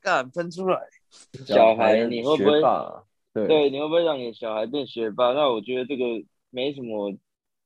[0.00, 0.80] 干喷出来。
[1.46, 2.60] 小孩你会不会？
[3.32, 5.32] 对对，你会不会让你的小孩变学霸？
[5.32, 6.04] 那我觉得这个
[6.50, 7.14] 没什么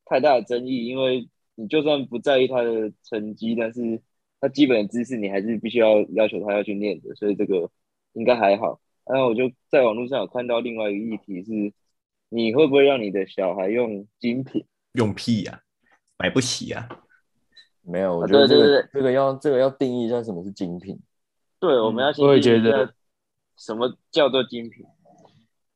[0.05, 4.03] 太大的争议，因为你就算不在意他的成绩，但是
[4.41, 7.71] 他基本的知识你还是必须要要求他要去念的，所以这个
[8.13, 8.79] 应该还好。
[9.07, 11.73] 然后我就在网络上有看到另外一个议题是，
[12.29, 14.67] 你会不会让你的小孩用精品？
[14.93, 15.61] 用屁呀、
[16.19, 16.87] 买不起呀、
[17.83, 20.99] 没有，我啊觉得这个对对对这个要这个要定义一下什么是精品。
[21.65, 22.93] 对，我们要先我也觉得
[23.57, 24.85] 什么叫做精品。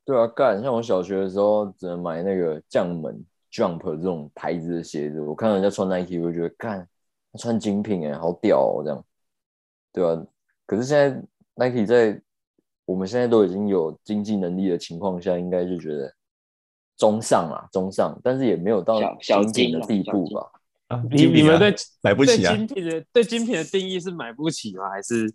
[0.05, 6.87] 对啊，干，像我小学的时候只能买那个将门 Jump 这种牌子的鞋子，我看人家穿 Nike，我就觉得干，
[7.33, 9.05] 他穿精品哎、好屌哦，这样，
[9.95, 10.27] 对啊。
[10.67, 11.23] 可是现在
[11.55, 12.21] Nike 在
[12.85, 16.13] 我们现在都已经有经济能力的情况下，应该就觉得
[16.99, 20.51] 中上啊，中上，但是也没有到精品的地步吧。
[20.89, 21.05] 啊！
[21.11, 24.89] 你你们对对买不起啊，精品的对精品的定义是买不起吗？
[24.89, 25.31] 还是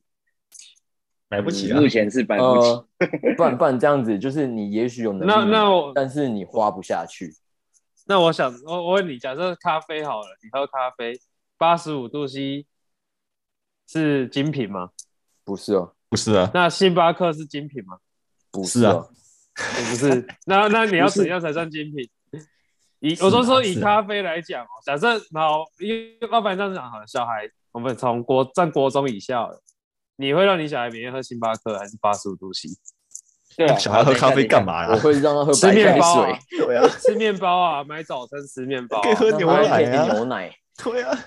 [1.33, 1.87] 买不起啊目！
[1.87, 2.67] 前是买不起。
[2.67, 2.87] 呃，
[3.35, 7.33] 不然不然这样子，就是你也许有能力那，那我但是你花不下去。
[8.05, 11.19] 那我想我我问你，假设咖啡好了，你喝咖啡
[11.57, 12.67] 八十五度 C
[13.87, 14.91] 是精品吗？
[15.43, 17.97] 不是哦，不是啊，那星巴克是精品吗？
[18.51, 19.09] 不是啊哦，
[19.55, 22.07] 不是，那那你要怎样才算精品？
[22.99, 29.61] 以我都说以咖啡来讲哦，假设好，一要不然这样讲好了，小孩我们从国在国中以下了，
[30.15, 32.69] 你会让你小孩每天喝星巴克还是八十五度 C？
[33.55, 34.65] 对啊，小孩喝咖啡干？
[34.65, 34.97] 嘛我？
[34.97, 40.51] 会让他喝吃白开面包啊水， 对啊，吃面包啊，买早餐吃面包、啊，可以喝牛奶啊，牛奶。
[40.83, 41.19] 对啊，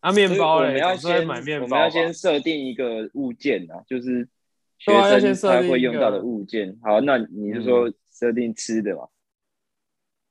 [0.00, 4.28] 啊面包嘞，我们要先买面包我们要先设定一个物件啊，就是
[4.78, 6.78] 学对啊要先生他会用到的物件。
[6.82, 9.08] 好，那你是说设定吃的嘛？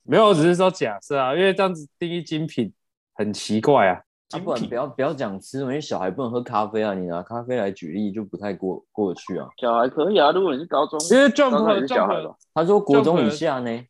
[0.03, 2.73] 没有，我只是说假设啊，因为这样子定义精品
[3.13, 4.01] 很奇怪啊。
[4.33, 9.47] 啊，不然不要不要讲吃嘛，因为小孩不能喝咖啡啊，你拿咖啡来举例就不太过过去啊。
[9.57, 12.35] 小孩可以啊，如果你是高中，因为 Jump 是小孩 Jump 吧？
[12.53, 13.85] 他说国中以下呢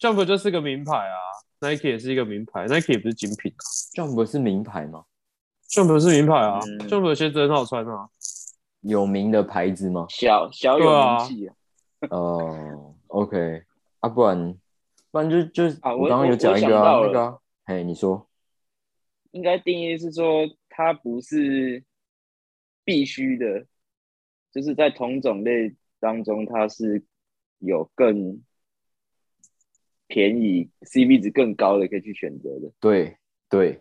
[0.00, 1.16] Jump 就是个名牌啊
[1.60, 3.62] ，Nike 也是一个名牌，Nike 也不是精品啊
[3.96, 5.04] ，Jump 是名牌吗
[5.70, 8.08] ？，Jump 是名牌啊、嗯 j u m p 的鞋子很好穿啊。
[8.82, 10.06] 有名的牌子吗？
[10.08, 11.54] 小小有名气啊。
[12.10, 13.64] 哦，OK，
[13.98, 14.54] 啊，不然
[15.10, 18.24] 不然就就啊我我刚刚有讲一个那个啊，嘿，你说
[19.30, 21.84] 应该定义是说它不是
[22.84, 23.66] 必须的，
[24.52, 27.04] 就是在同种类当中，它是
[27.58, 28.42] 有更
[30.06, 33.16] 便宜、CP 值更高的可以去选择的，对
[33.48, 33.80] 对，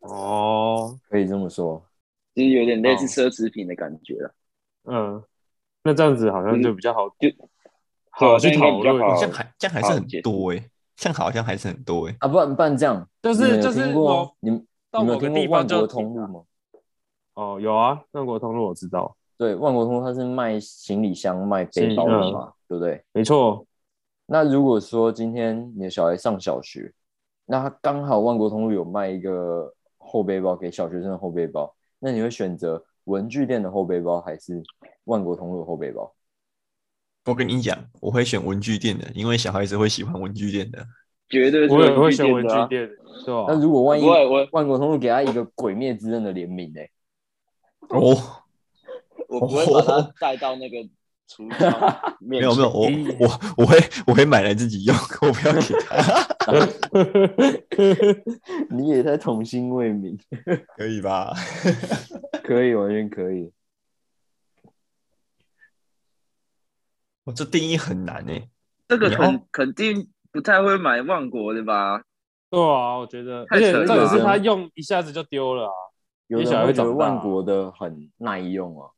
[0.00, 1.84] 哦，可以这么说。
[2.34, 4.34] 就是有点类似哦奢侈品的感觉了。
[4.84, 5.24] 嗯，
[5.82, 7.28] 那这样子好像就比较好，就
[8.10, 8.98] 好去讨论。
[9.18, 12.16] 这样还这样还是很多哎，这样好像还是很多哎。
[12.20, 13.86] 啊，不然不然这样，就是就是
[14.40, 16.42] 你们到你有听过某个地方万国通路吗？
[17.34, 23.04] 哦，有啊，万国通路我知道，对，万国通路它是卖行李箱、卖背包的嗯嘛，对不对？
[23.12, 23.66] 没错。
[24.26, 26.92] 那如果说今天你的小孩上小学，
[27.44, 34.62] 那他刚好万国通路有卖一个后背包给小学生的后背包，那你会选择文具店的后背包还是
[35.04, 36.12] 万国通路的后背包？
[37.26, 40.86] 我跟你讲，我会选文具店的，因为小孩子会喜欢文具店的。
[41.28, 42.88] 绝对是我也会文具选文店的啊具店，
[43.24, 46.80] 对吧、那如果万一不会我万国通路给他一个《鬼灭之刃》的联名呢？
[47.88, 48.16] 哦，
[49.28, 50.76] 我不会把它带到那个
[51.28, 53.26] 橱窗面没有没有，我咦我
[53.58, 55.96] 我会我会买来自己用， 我不要给他，
[58.70, 60.18] 你也在童心未泯，
[60.76, 61.34] 可以吧？
[62.44, 63.52] 可以，完全可以。
[67.24, 68.48] 我这定义很难哎。
[68.86, 72.02] 这个肯肯定不太会买万国的吧？
[72.50, 75.72] 对啊，我觉得，而且扯了重点是他用一下子就丢了啊。
[76.26, 78.90] 有你小孩人会觉得万国的很耐用啊，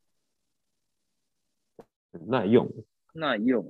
[2.13, 2.69] 很耐用，
[3.13, 3.65] 耐用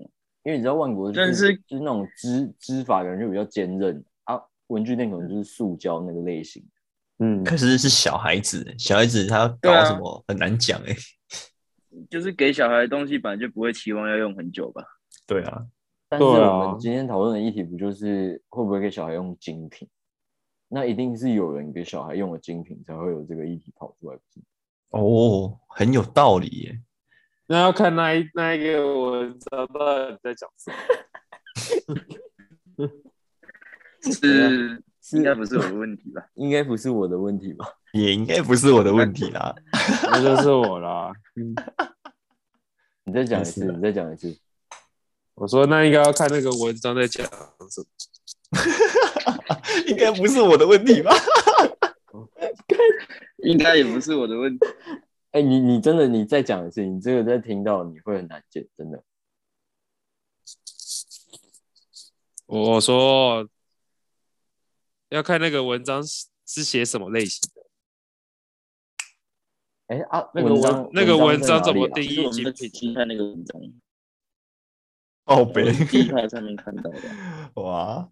[0.45, 6.65] 因为你知道万国就但是就是那种织织法感觉就比较坚韧啊，文具店可能就是塑胶那个类型。
[7.19, 10.97] 嗯，可是是小孩子，小孩子他搞什么很难讲哎。
[12.09, 14.85] 就是给小孩的东西，本来就不会期望要用很久吧？
[15.27, 15.67] 对啊，
[16.09, 19.87] 但是我们今天讨论的议题不就是会不会给小孩用精品？
[20.69, 24.41] 那一定是有人给小孩用了精品，才会有这个议题跑出来，不是？
[24.91, 26.81] 哦，很有道理耶。
[27.47, 30.77] 那要看那一那一个文章到底在讲什么。
[34.01, 34.83] 是
[35.17, 36.29] 应该不是我的问题吧？
[36.35, 37.67] 应该不是我的问题吧？
[37.93, 39.55] 也应该不是我的问题啦。
[40.13, 41.11] 那就是我啦。
[41.37, 41.55] 嗯，
[43.05, 44.39] 你再讲一次，你再讲一次。
[45.39, 47.25] 我说那应该要看那个文章在讲
[47.71, 47.87] 什么。
[49.87, 51.13] 应该不是我的问题吧？
[53.45, 54.67] 应该也不是我的问题。
[55.31, 59.05] 哎、你你真的你再讲一次，你这个再听到你会很难解，真的。
[62.47, 63.47] 我说
[65.11, 67.63] 要看那个文章是是写什么类型的，
[69.89, 72.81] 哎、啊，那个文章那个文章怎么定义我们在精品？
[72.81, 73.61] 去看那个文章，
[75.29, 77.01] 哦我北是 D 卡上面看到的。
[77.63, 78.11] 哇，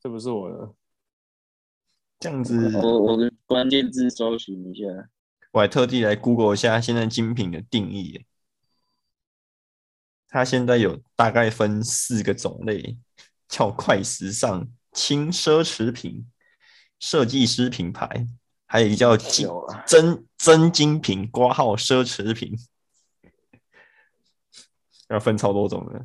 [0.00, 0.74] 这不是我的，
[2.18, 5.08] 这样子，我我跟关键字搜寻一下，
[5.52, 8.26] 我还特地来 Google 一下现在精品的定义耶。
[10.28, 12.98] 它现在有大概分四个种类，
[13.48, 16.26] 叫快时尚、轻奢侈品、
[16.98, 18.26] 设计师品牌，
[18.66, 19.16] 还有一个叫
[19.86, 22.58] 真真精品挂号奢侈品，
[25.08, 26.04] 要分超多种的。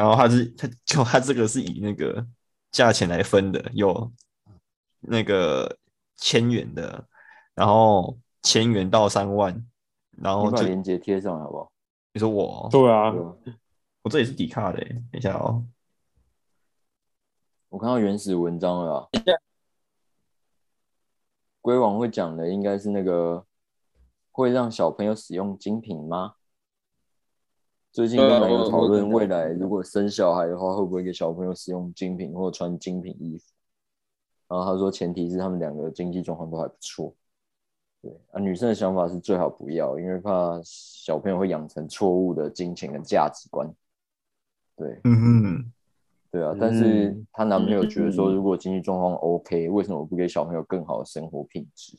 [0.00, 2.26] 然后它是它就它这个是以那个
[2.70, 4.10] 价钱来分的，有
[5.00, 5.76] 那个
[6.16, 7.06] 千元的，
[7.54, 9.62] 然后千元到三万，
[10.12, 11.70] 然后你把链接贴上来好不好？
[12.14, 13.12] 你说我哦，对啊
[14.00, 15.62] 我这也是底卡的耶，等一下哦，
[17.68, 19.08] 我看到原始文章了啊。
[21.60, 23.44] 龟王会讲的应该是那个
[24.32, 26.36] 会让小朋友使用精品吗？
[27.92, 33.44] 最近对啊刚才有我我讨论，未来如果生小孩的话，会不会给小朋友使用精品或穿精品衣服？
[34.48, 37.14] 然后他说，前提是他们两个经济状况都还不错。
[38.02, 43.68] 对啊，女生的想法是最好不要，因为怕小朋友会养成错误的金钱跟价值观。
[44.76, 45.72] 对，嗯哼，
[46.30, 51.98] 对啊，但是嗯她男朋友觉得说，嗯如果经济状况 OK，为什么不给小朋友更好的生活品质？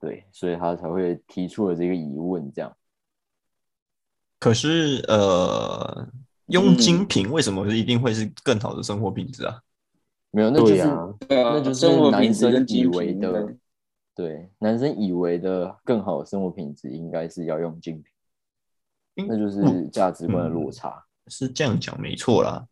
[0.00, 2.50] 对，所以她才会提出了这个疑问。
[2.50, 2.76] 这样，
[4.42, 6.04] 可是呃，
[6.46, 9.60] 用精品为什么一定会是更好的生活品质啊？
[10.32, 13.54] 没有，那就是、对啊对啊那就是男生以为的，
[14.16, 21.04] 对，男生以为的更好的生活品质应该是要用精品，嗯那就是价值观的落嗯差。
[21.28, 22.66] 是这样讲没错啦，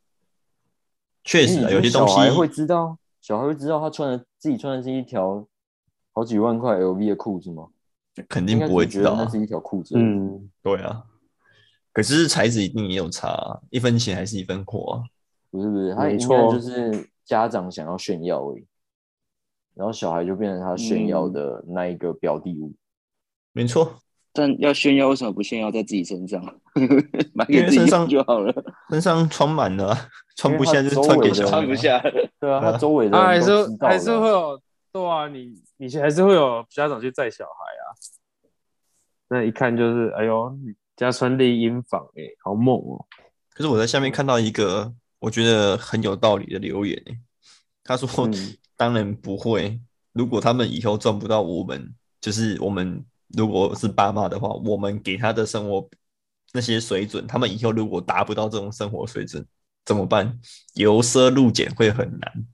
[1.22, 5.46] 确实啊，有些东西小孩会知道，小孩会知道他穿的自己穿的是一条
[6.12, 7.68] 好几万块 LV 的裤子吗？
[8.28, 9.94] 肯定不会知道那是，一条裤子。
[9.96, 11.04] 嗯，对啊。
[11.92, 15.02] 可是材质一定也有差啊，一分钱还是一分货啊。
[15.50, 18.66] 不是不是，他应该没错就是家长想要炫耀而已，
[19.74, 22.72] 然后小孩就变成他炫耀嗯的那一个标的物。
[23.52, 23.98] 没错，
[24.32, 26.40] 但要炫耀，为什么不炫耀在自己身上？
[27.34, 28.54] 买因给自己身上就好了，
[28.90, 31.50] 身上穿满了啊，穿不下就是穿给小孩啊。
[31.50, 32.00] 穿不下。
[32.38, 33.50] 对啊，他周围的他还是
[33.80, 34.60] 还是的会有，
[34.92, 37.84] 对啊，你你还是会有家长去载小孩啊，
[39.28, 43.06] 那一看就是，哎呦，你家穿丽婴房，哎，好猛哦，
[43.54, 47.18] 可是我在下面看到一个我觉得很有道理的留言、欸，
[47.84, 49.78] 他说：“嗯当然不会，
[50.12, 55.86] 如果他们以后赚不到我们，就是我们如果是爸妈的话，我们给他的生活
[56.54, 59.46] 那些水准，他们以后如果达不到这种生活水准，
[59.84, 60.40] 怎么办？
[60.76, 62.46] 由奢入俭会很难。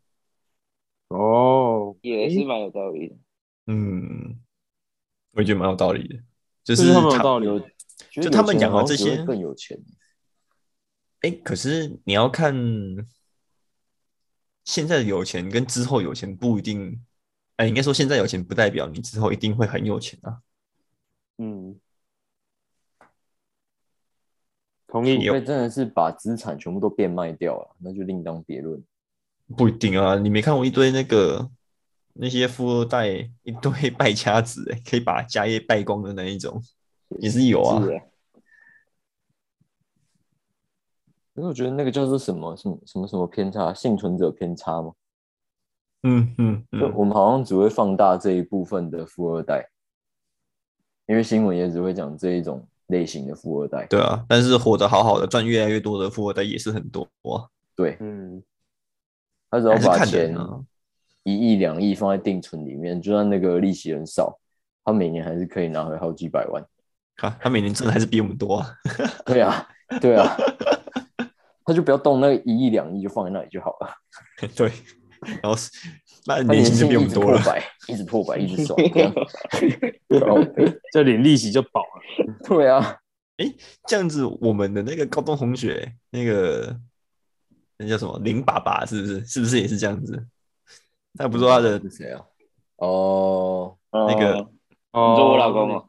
[1.11, 3.15] 哦，也是蛮有道理的。
[3.69, 4.41] 嗯，
[5.31, 6.17] 我也觉得蛮有道理的，
[6.65, 7.73] 就就是是他们有道理，有，觉得
[8.11, 9.79] 就他们讲的这些更有钱。
[11.21, 12.55] 哎、可是你要看
[14.65, 17.05] 现在的有钱跟之后有钱不一定，
[17.57, 20.41] 哎、应该说现在有钱不代表你之后一定会很有钱啊。
[21.39, 21.79] 嗯，
[24.87, 28.83] 同意因为真的是把资产全部都变卖掉了，那就另当别论。
[29.57, 31.51] 不一定啊，你没看过一堆那个
[32.15, 33.09] 那些富二代
[33.43, 36.63] 一堆 败家子、欸，可以把家业败光的那一种，
[37.21, 37.83] 也是有啊。
[37.85, 38.03] 是啊
[41.35, 44.93] 可是我觉得那个叫做什么什么什么什么偏差，幸存者偏差吗。
[46.03, 49.69] 嗯嗯就嗯，我们好像只会放大这一部分的富二代，
[51.07, 53.87] 因为新闻也只会讲这一种类型的富二代。
[53.87, 57.45] 对啊，但是活得好好的，赚越来越多的富二代也是很多啊，
[57.75, 58.43] 对，嗯，
[59.51, 60.35] 他只要把钱。
[61.25, 64.39] 一亿两亿放在定存里面，就算那个利息很少，
[64.85, 66.65] 他每年还是可以拿回好几百万。
[67.17, 68.75] 看他每年挣的还是比我们多啊。
[69.25, 69.69] 对啊，
[70.01, 70.37] 对啊，
[71.65, 73.89] 他就不要动那一亿两亿，就放在那里就好了。
[74.55, 74.71] 对，
[75.43, 75.71] 然后是
[76.27, 77.39] 那他年薪就比我们多了。
[77.39, 78.79] 直破百，一直破百，一直 爽。
[78.93, 79.13] 这样
[80.21, 82.99] 靠北就领利息就饱了，对啊，
[83.87, 86.79] 这样子，我们的那个高中同学，那个
[87.79, 89.25] 那叫什么林爸爸，是不是？
[89.25, 90.27] 是不是也是这样子？
[91.19, 92.21] 他不说他的是谁啊？
[92.77, 94.35] 哦，那个
[94.93, 95.86] 哦你说我老公哦，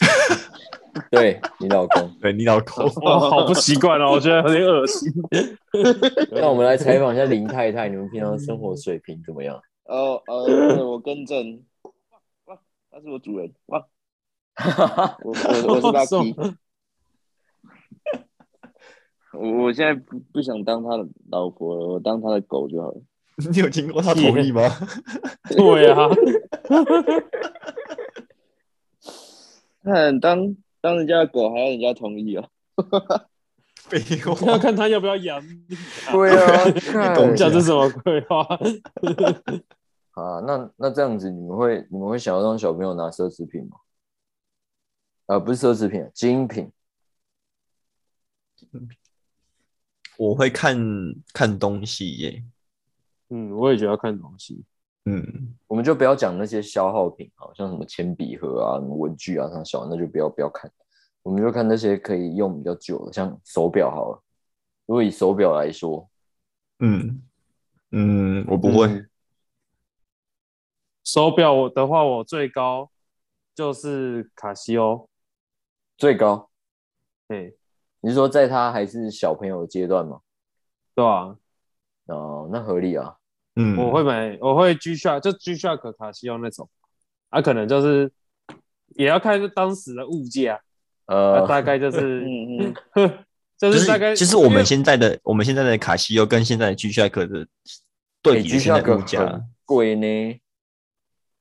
[1.10, 2.10] 对你老公。
[2.20, 5.12] 对你老公，哇，好不习惯哦，我觉得有点恶心。
[6.30, 9.60] 那我们来采访一下林太太，你们平常生活水平怎么样？
[9.84, 12.58] 哦呃，我更正，哇哇，
[12.90, 13.84] 他是我主人哇，
[15.22, 16.54] 我我我是为什 Lucky，么
[19.32, 23.00] 我我现在不不想当他的老婆了，我当他的狗就好了。
[23.52, 24.62] 你有听过他同意吗？
[25.50, 26.08] 对啊，
[29.84, 32.50] 看当当人家的狗还要人家同意哦。
[33.84, 35.76] 废要，看他要不要养你
[36.06, 36.12] 啊。
[36.12, 38.42] 对啊，懂看讲这什么鬼话？
[40.12, 43.76] 啊，那那这样子，你们会你们会想要让小朋友拿奢侈品吗？
[45.26, 46.72] 啊，不是奢侈品，精品。
[50.16, 50.78] 我会看
[51.34, 52.42] 看东西耶。
[53.28, 54.64] 嗯，我也觉得要看东西。
[55.06, 60.70] 嗯，我们就不要讲那些消耗品，好像什么铅笔盒啊、什么文具啊，像小那就不要不要看。
[61.22, 64.22] 我们就看那些可以用比较久的，像手表好了。
[64.86, 66.08] 如果以手表来说，
[66.78, 67.22] 嗯
[67.90, 68.86] 嗯，我不会。
[68.86, 69.10] 嗯
[71.06, 72.90] 手表我的话，我最高
[73.54, 75.06] 就是卡西欧。
[75.98, 76.48] 最高，
[77.28, 77.58] 对，
[78.00, 80.22] 你是说在他还是小朋友的阶段吗？
[80.94, 81.36] 对啊，
[82.06, 83.18] 哦，那合理啊。
[83.56, 86.68] 嗯，我会买，我会 G Shock，就 G Shock 卡西欧那种。
[87.30, 88.10] 啊，可能就是
[88.96, 90.60] 也要看当时的物价，
[91.06, 93.18] 啊，呃，大概就是， 嗯嗯，
[93.58, 97.46] 就就是大概，是就是我们现在的我们现在的卡西欧跟现在的 G Shock 的
[98.22, 100.40] 对比居现在下个物价，贵呢。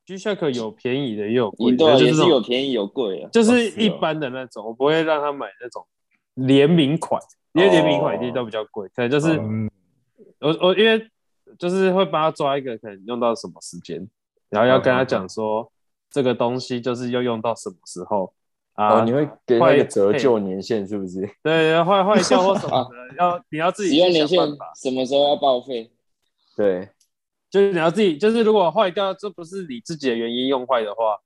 [0.06, 3.30] G Shock 有便宜的，也有贵的，你对啊，也就是有便宜有贵啊。
[3.32, 5.86] 就是一般的那种，我不会让他买那种
[6.34, 7.22] 联名款，
[7.54, 9.70] 因为联名款一定都比较贵，可能就是嗯
[10.40, 11.10] 我我因为
[11.58, 14.08] 就是会帮他抓一个可能用到什么时间，
[14.50, 15.72] 然后要跟他讲说
[16.10, 18.34] 这个东西就是要用到什么时候
[18.74, 21.30] 啊，哦，你会给他一个折旧年限，是不是？
[21.44, 24.40] 对坏坏掉或什么的， 要你要自己使用年限
[24.76, 25.92] 什么时候要报废？
[26.58, 26.90] 对，
[27.50, 31.20] 就是你要自己，就是如果坏掉，这不是你自己的原因用坏的话，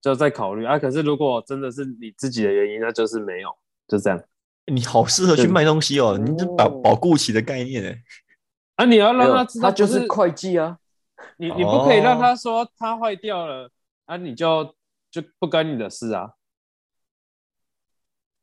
[0.00, 0.78] 就再考虑啊。
[0.78, 3.50] 可是如果真的是你自己的原因，那就是没有，
[3.86, 4.22] 就这样。
[4.66, 7.98] 你好适合去卖东西哦，你这保哦保固期的概念哎，
[8.82, 10.78] 啊，你要让他知道，他就是会计啊。
[11.36, 13.70] 你你不可以让哦他说他坏掉了
[14.06, 14.74] 啊，你就
[15.08, 16.32] 就不干你的事啊，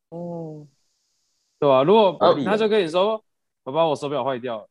[0.09, 0.65] 哦，
[1.59, 3.21] 对吧、如果他就跟你说，
[3.63, 4.69] 爸爸我手表坏掉了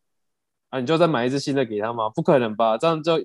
[0.70, 2.08] 啊，你就再买一只新的给他吗？
[2.08, 2.78] 不可能吧？
[2.78, 3.18] 这样就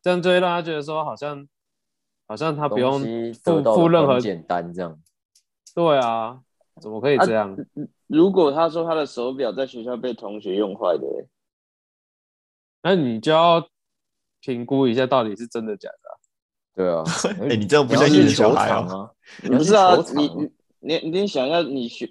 [0.00, 1.46] 这样就会让他觉得说好像
[2.26, 3.00] 好像他不用
[3.44, 4.98] 付任何简单，这样。
[5.74, 6.40] 对啊，
[6.80, 7.54] 怎么可以这样？
[8.06, 11.28] 如果他说他的手表在学校被同学用坏的欸，
[12.82, 13.66] 那你就要
[14.40, 16.12] 评估一下到底是真的假的啊、
[16.74, 17.04] 对啊，
[17.50, 19.10] 哎，你这样不要相信你的小孩啊？
[19.42, 20.28] 你要去不是啊球，场你
[20.80, 22.10] 你你你想要你学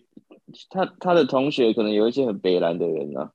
[0.69, 3.31] 他他的同学可能有一些很北蓝的人啊，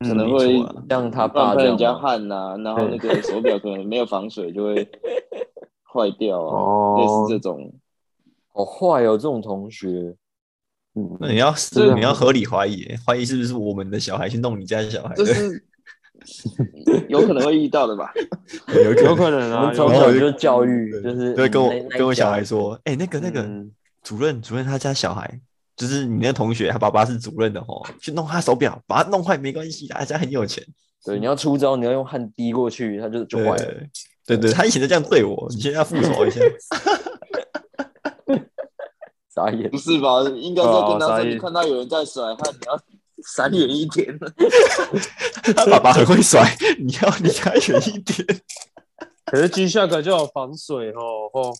[0.00, 4.88] 可能没会错啊像他乱爸这样喷人家吗汗呐、然后那个手表可能没有防水就会
[5.92, 7.72] 坏掉啊，哦类似这种。
[8.54, 10.14] 好坏哦，这种同学。
[10.94, 15.24] 嗯，那你要这你要合理怀疑，怀疑是不是我们的小孩去弄你家的小孩的？
[15.24, 15.64] 这是
[17.08, 18.12] 有可能会遇到的吧？
[18.74, 19.40] 有有可能。
[19.40, 23.70] 能啊，从小就教育，就是对，跟我跟我小孩说，哎，那个那个嗯
[24.02, 25.40] 主任主任他家小孩，
[25.76, 30.64] 就是你那同学，他爸爸是主任的哦，去弄他手表，把他弄坏没关系的，他家很有钱。
[31.04, 33.56] 对，你要出招，你要用汗滴过去，他就就坏了。
[34.24, 36.40] 对对对，他以前就这样对我，你现在要复仇一下。
[39.34, 39.78] 傻眼不。
[39.78, 40.20] 是吧？
[40.36, 42.78] 应该是要跟他说，哦傻眼你看到有人在甩汗，你要
[43.24, 44.18] 闪远一点。
[45.56, 46.42] 他爸爸很会甩，
[46.78, 48.42] 你要离他远一点。
[49.26, 51.54] 可是 G Shock 就有防水哦，哦，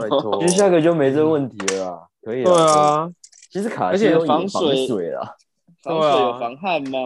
[0.00, 2.52] 拜托其实下个就没这个问题了啦，可以啦。
[2.52, 3.10] 对啊，
[3.50, 5.36] 其实卡而且防防水水啦。
[5.82, 6.98] 防水有防汗吗？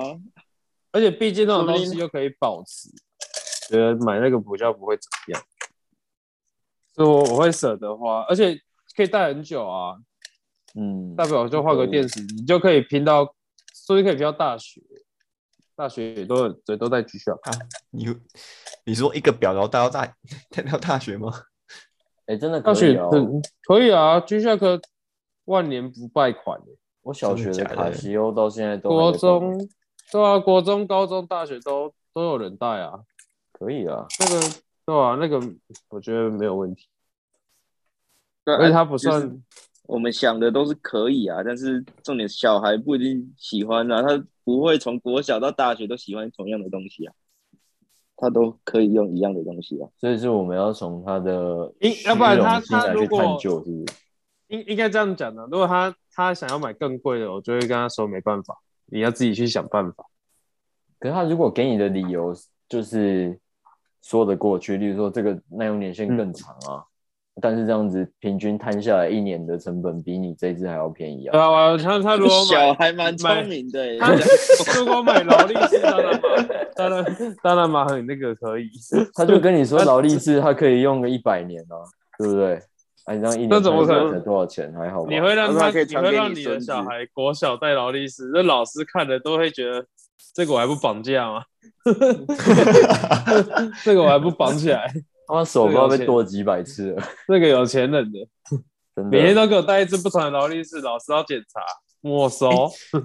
[0.90, 2.88] 而且毕竟那种东西又可以保持，
[3.69, 5.43] 觉得买那个比较不会怎么样，
[6.95, 8.57] 所以我我会舍得花，而且
[8.97, 9.97] 可以戴很久啊，
[10.76, 13.35] 嗯，大不了就换个电池，你就可以拼到，
[13.87, 14.81] 说不定可以拼到大学，
[15.76, 17.41] 大学也都有也都在 G Shock，
[17.91, 18.07] 你
[18.85, 20.17] 你说一个表然后带到大
[20.50, 21.31] 带到大 学吗？
[22.26, 24.83] 哎，真的大学可以可以啊，G Shock
[25.45, 29.69] 万年不败款耶我小学的卡西欧到现在都还国中
[30.11, 33.00] 对啊，国中、高中、大学都都有人带啊，
[33.53, 34.41] 可以啊，那个
[34.87, 35.38] 对啊，那个
[35.91, 36.88] 我觉得没有问题，
[38.45, 39.43] 对而且它不就是算。
[39.87, 47.14] 我们想的都是可以啊，但是重点小孩不一定喜欢啊，他不会从国小到大学都喜欢同样的东西啊，
[48.17, 49.88] 他都可以用一样的东西啊。
[49.99, 53.85] 所以是我们要从他的应要不然他他如果探究，是不是？
[54.49, 60.07] 应应该这样讲的，如果他他想要买更贵的，我就会跟他说没办法，你要自己去想办法。
[60.99, 62.35] 可是他如果给你的理由
[62.69, 63.38] 就是
[64.03, 66.85] 说得过去，例如说这个耐用年限更长啊，
[67.43, 71.45] 但是这样子平均摊下来一年的成本比你这一只还要便宜对啊。
[71.45, 74.14] 啊，我他他如果买小还蛮聪明的欸，他
[74.79, 76.21] 如果买劳力士，当然嘛，
[76.76, 77.05] 当然
[77.43, 78.71] 当然嘛，很那个可以。
[79.14, 81.75] 他就跟你说 劳力士，他可以用个一百年啊，
[82.19, 82.61] 对不对？
[83.07, 84.73] 哎，你这样一年那怎么可能才多少钱？
[84.73, 85.09] 还好吧？
[85.11, 89.85] 你会让他，你会让你的小孩国小带劳力士，那老师看了都会觉得
[90.35, 91.43] 这个我还不绑架吗？
[93.85, 94.91] 这个我还不绑起来？
[95.26, 98.19] 他妈手不知道被剁几百次了，这个有钱人的，
[98.95, 99.11] 真的。
[99.11, 101.61] 每天都给我带一只不同的劳力士，老师要检查
[102.02, 102.49] 没收。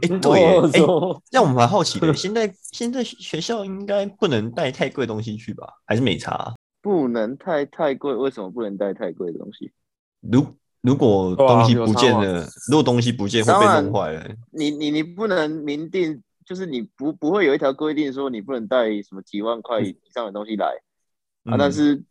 [0.02, 5.66] 哎，对耶，哎，哦让我蛮好奇的，现在现在学校应该不能带太贵的东西去吧？
[5.86, 6.54] 还是没查啊？
[6.82, 9.72] 不能太太贵，为什么不能带太贵的东西？
[10.22, 10.46] 如
[10.82, 14.26] 如果东西不见了，如果东西不见会被弄坏了。
[14.52, 20.74] 你你你不能明定，就是你不不会有一条规定说你不能带什么几万块以上的东西来
[21.50, 22.02] 啊，嗯但是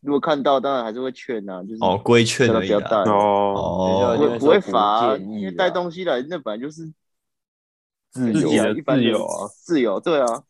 [0.00, 2.78] 如果看到，当然还是会劝啊，就是哦，规劝叫他而已啦。
[2.78, 6.92] 不要带，哦，不会不会罚因为啦带东西来那本来就是
[8.10, 10.42] 自由自己的一般自由啊，自由对啊，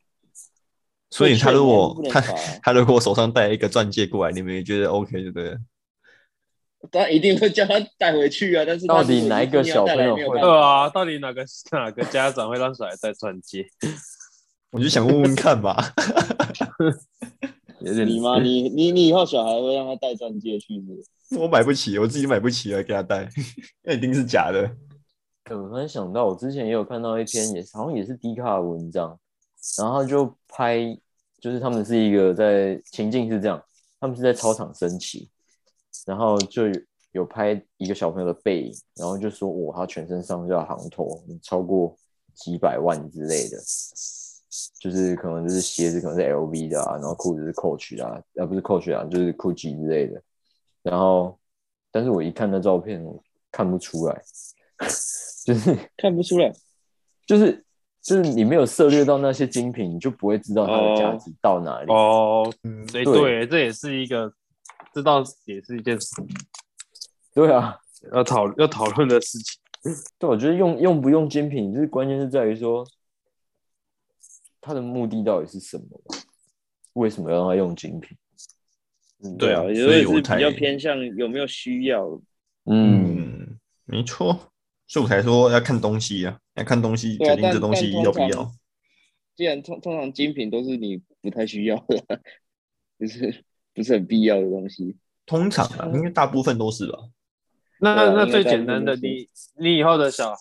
[1.10, 2.20] 所以他如果他
[2.62, 5.58] 他如果手上带一个钻戒过来，你们也觉得 OK 就对了。
[6.92, 13.66] 他一定会叫他带回去啊，但是到底哪一个小朋友会对啊，到底哪个哪个家长会让小孩带钻戒？
[14.70, 15.74] 我就想问问看嘛。
[17.80, 18.40] 有点你吗？
[18.42, 21.38] 你你你以后小孩会让他带钻戒去是是？
[21.38, 23.28] 我买不起，我自己买不起，还给他戴，
[23.82, 24.60] 那一定是假的。
[25.44, 29.18] 欸我突然想到，我之前也有看到一篇，也是好像也是低卡的文章，
[29.78, 30.94] 然后就拍，
[31.40, 33.62] 就是他们是一个在情境是这样，
[33.98, 35.30] 他们是在操场升旗，
[36.04, 36.74] 然后就有
[37.12, 41.96] 有拍一个小朋友的背影，然后就说哇，他全身上下行头超过
[42.34, 43.56] 几百万之类的，
[44.80, 50.22] 就是可能就是鞋子可能是 LV 的啊，然后裤子是 Coach 啊，呃不是 Coach 啊，就是 Gucci 之类的，
[50.82, 51.38] 然后
[51.90, 54.22] 但是我一看那照片，我看不出来。
[55.44, 56.52] 就是看不出来，
[57.26, 57.64] 就是
[58.02, 61.90] 就是你没有涉猎到那些精品，你就不会知道它的价值到哪里。
[61.90, 64.30] 哦，嗯，对对对，这也是一个，
[64.92, 66.08] 这倒也是一件事
[67.34, 67.78] 对啊，
[68.12, 69.58] 要讨要讨论的事情。
[70.18, 72.86] 对，我觉得用用不用精品，就是关键是在于说
[74.68, 75.84] 它的目的到底是什么？
[76.92, 78.16] 为什么要让他用精品？
[79.24, 82.06] 嗯对啊有所以我是比较偏向有没有需要，
[82.66, 84.52] 嗯，嗯，没错，
[84.86, 88.52] 所以我才说要看东西啊，要看东西啊决定这东西要不要。
[89.34, 92.20] 既然通通常精品都是你不太需要的，
[93.00, 94.96] 就是不是很必要的东西。
[95.26, 96.98] 通常啊，因为大部分都是吧。
[97.80, 99.28] 那那最简单的，你
[99.58, 100.40] 你以后的小孩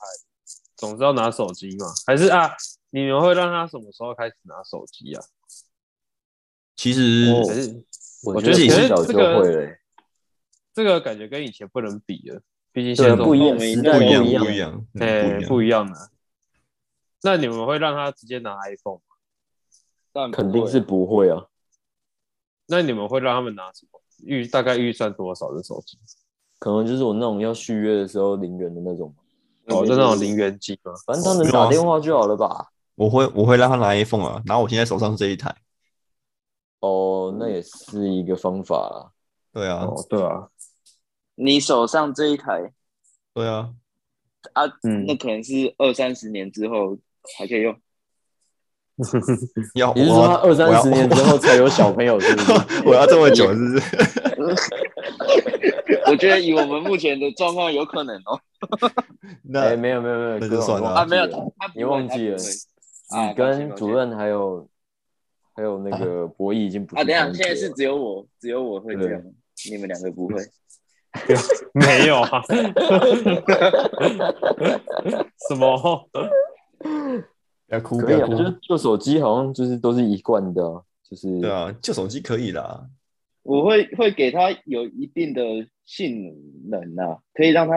[0.76, 1.86] 总是要拿手机嘛？
[2.06, 2.52] 还是啊，
[2.90, 5.24] 你们会让他什么时候开始拿手机啊？
[6.76, 7.32] 其实
[8.24, 9.80] 我我觉得从小觉得这就个会了欸。
[10.74, 12.40] 这个感觉跟以前不能比了，
[12.72, 13.98] 毕竟现在不一样，不一样，
[14.40, 14.46] 不。
[14.52, 15.50] 一样，嗯哎不一样。
[15.50, 16.12] 不一样的。
[17.24, 19.02] 那你们会让他直接拿 iPhone 吗？
[20.14, 21.48] 但肯定是不会啊。
[22.68, 24.00] 那你们会让他们拿什么？
[24.24, 25.98] 预大概预算多少的手机？
[26.60, 29.16] 可能就是我那种要续约的时候零元的那种，
[29.66, 30.92] 哦，就那种零元机吗？
[31.06, 32.68] 反正他能打电话就好了吧？
[32.98, 35.54] 我会我会让他拿 iPhone 啊，拿我现在手上这一台。
[36.80, 39.14] 哦，那也是一个方法啊。
[39.54, 40.48] 对啊，哦，对啊，
[41.36, 42.72] 你手上这一台
[43.36, 43.70] 对啊，
[44.54, 46.98] 啊，嗯那可能是二三十年之后
[47.38, 47.76] 还可以用。
[49.76, 52.52] 要 你是说他二三十年之我后才有小朋友，是不是？
[52.84, 53.86] 我要这么久，是不是？
[56.10, 58.40] 我觉得以我们目前的状况，有可能哦。
[59.44, 61.28] 那哎，没有没有没有，那就算了啊，没有
[61.76, 62.38] 你忘记了
[63.10, 64.68] 啊你跟主任还有
[65.54, 69.24] 还有那个博弈已经不啊，等下，现在是只有我，只有我会这样，
[69.72, 70.36] 你们两个不会。
[71.74, 72.42] 没有啊，
[75.48, 76.10] 什么？
[77.68, 78.44] 要哭不可以啊，要哭就。
[78.46, 82.88] 是旧手机好像就是都是一贯的啊，就是对啊，旧手机可以啦。
[83.42, 85.42] 我会会给他有一定的
[85.86, 86.36] 性
[86.70, 87.76] 能啊，可以让他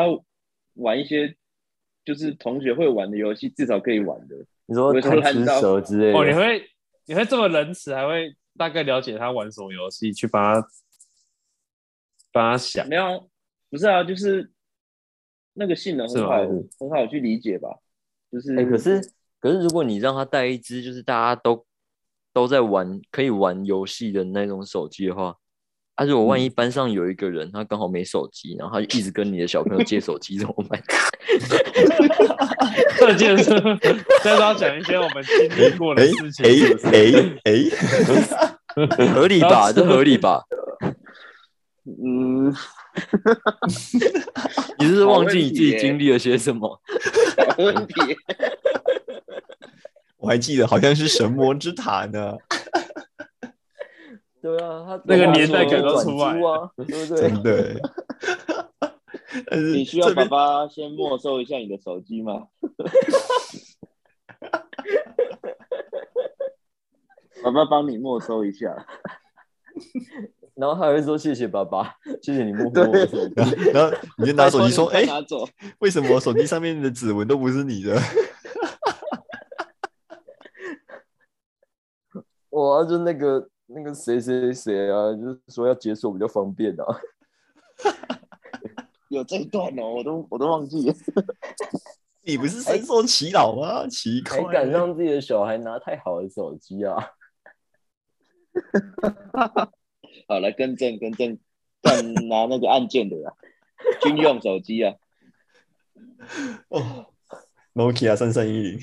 [0.74, 1.34] 玩一些
[2.04, 4.36] 就是同学会玩的游戏，至少可以玩的。
[4.70, 6.64] 你说贪吃蛇之类哦，你，会
[7.06, 10.68] 你会这么仁慈，还会大概了解他玩什么游戏，去帮他
[12.30, 12.88] 帮他想。
[12.88, 13.20] 没有啊，
[13.68, 14.52] 不是啊，就是
[15.54, 16.36] 那个性能很好，
[16.78, 17.68] 很好去理解吧。
[18.30, 19.00] 就是，哎，可是
[19.40, 21.66] 可是如果你让他带一只就是大家都
[22.32, 25.36] 都在玩可以玩游戏的那种手机的话，
[25.96, 30.82] 啊，如果万一嗯班上有一个人他刚好没手机，然后他就一直跟你的小朋友借手机怎么办？
[32.98, 33.50] 这件事，
[34.22, 36.86] 再都要讲一些我们经历过的哎事情，是不是？
[36.88, 37.12] 哎
[37.44, 37.52] 哎
[38.98, 39.72] 哎， 合理吧？
[39.72, 40.42] 这合理吧？
[41.84, 42.48] 嗯，
[44.78, 46.68] 你是不是忘记你自己经历了些什么？
[47.48, 47.94] 好问题。
[50.18, 52.34] 我还记得好像是神魔之塔呢，
[54.42, 57.42] 对啊，他那个年代感都出来租啊，对不 对真？
[57.42, 57.76] 的。
[59.74, 62.48] 你需要爸爸先没收一下你的手机吗？
[67.42, 68.86] 爸爸帮你没收一下。
[70.54, 73.34] 然后他还会说谢谢爸爸，谢谢你摸摸我的手机。
[73.72, 75.46] 然后你就拿手机说：“哎、拿走。
[75.78, 77.98] 为什么手机上面的指纹都不是你的
[82.50, 86.84] 哇，就那个那个谁谁谁啊，就是说要解锁比较方便啊。
[89.08, 90.94] 有这一段哦，我都我都忘记了。
[92.22, 93.86] ”你不是深受其扰吗？
[93.88, 96.96] 奇怪还，敢让自己的小孩拿太好的手机啊？
[100.28, 101.38] 好，来更正更正，
[101.80, 103.32] 敢拿那个按键的啦，
[104.02, 104.94] 军用手机啊。
[106.68, 107.06] 哦
[107.74, 108.80] ，Nokia 三三一零，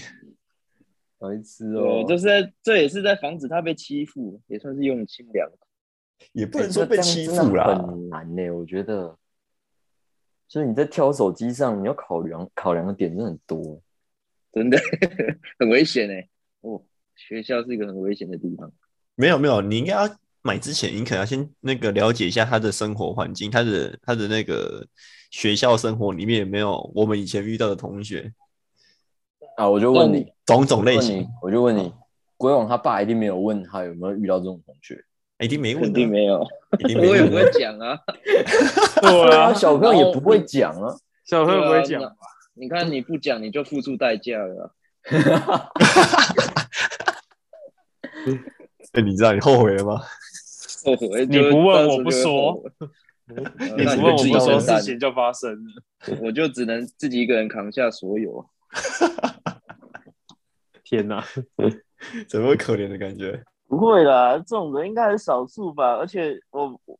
[1.19, 5.57] 白痴对，哦，就是在这也是在防止他被欺负，也算是用心良苦。
[6.33, 7.75] 也不哎能说被欺负啦。
[7.75, 9.17] 很难呢、我觉得。
[10.49, 13.81] 所以你在挑手机上，你要考量考量的点真的很多。
[14.53, 14.79] 真的
[15.59, 16.29] 很危险哎。
[16.61, 16.81] 哦，
[17.15, 18.71] 学校是一个很危险的地方。
[19.15, 20.09] 没有没有，你应该要
[20.41, 24.87] 买之前，你可能要先那个了解一下他的生活环境，他的他的那个
[25.31, 28.31] 学校生活里面有没有我们以前遇到的同学，
[29.57, 31.91] 啊，我就问你，种种类型，我就问你，
[32.37, 35.03] 鬼王他爸一定没有问他有没有遇到这种同学。
[35.39, 36.43] 一定没问啊，肯定没有，
[36.79, 37.11] 一定没问啊。
[37.11, 37.99] 我也不会讲 啊。
[39.01, 40.95] 对啊，小朋友也不会讲啊。
[41.25, 41.99] 小朋友不会讲
[42.53, 44.69] 你看你不讲，你就付出代价了啊。
[48.93, 49.99] 哎你知道你后悔了吗？
[50.85, 52.63] 后悔你不问我不说，
[53.27, 53.35] 你
[53.75, 56.15] 你不问我不说，事情就发生了。
[56.21, 58.45] 我就只能自己一个人扛下所有。
[60.83, 61.23] 天哪，
[62.29, 63.43] 怎么可怜的感觉？
[63.67, 65.95] 不会啦，这种人应该很少数吧？
[65.95, 66.97] 而且我我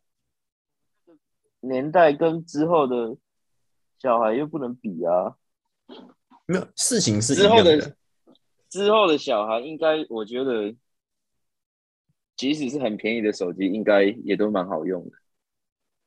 [1.62, 3.16] 年代跟之后的
[4.00, 5.38] 小孩又不能比啊。
[6.46, 7.96] 没有，事情是之后的的。
[8.70, 10.76] 之后的小孩，应该我觉得，
[12.36, 15.12] 即使是很便宜的手机，应该也都蛮好用的，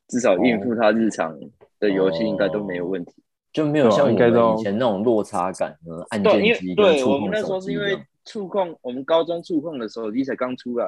[0.08, 1.40] 至少应付他日常
[1.78, 3.14] 的游戏应该都没有问题。
[3.52, 4.16] 就没有像以
[4.62, 10.86] 前那种落差感，嗯，按键机为跟触控对我们那时候是因为触控，我们高中触控的手机才刚出来，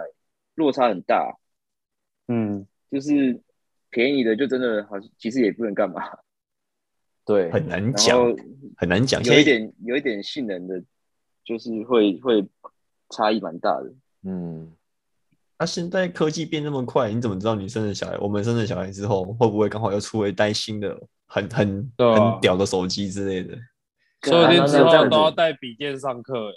[0.55, 1.37] 落差很大，
[2.29, 3.40] 嗯，就是
[3.90, 6.03] 便宜的就真的好像其实也不能干嘛，
[7.27, 8.18] 对，很难讲，
[8.77, 9.22] 很难讲。
[9.25, 10.81] 有一点有一点性能的，
[11.44, 12.46] 就是会会
[13.11, 13.92] 差异蛮大的。
[14.25, 14.72] 嗯，
[15.59, 18.16] 那、现在科技变那么快，你怎么知道你生了小孩？
[18.18, 20.96] 我们生了小孩之后，会不会刚好又出了一代新的
[21.33, 23.57] 很很、啊很屌的手机之类的？
[24.25, 26.55] 说不定之后都要带笔电上课，欸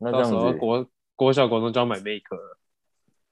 [0.00, 2.58] 那这样子候国国小、国中就要买 Make 了。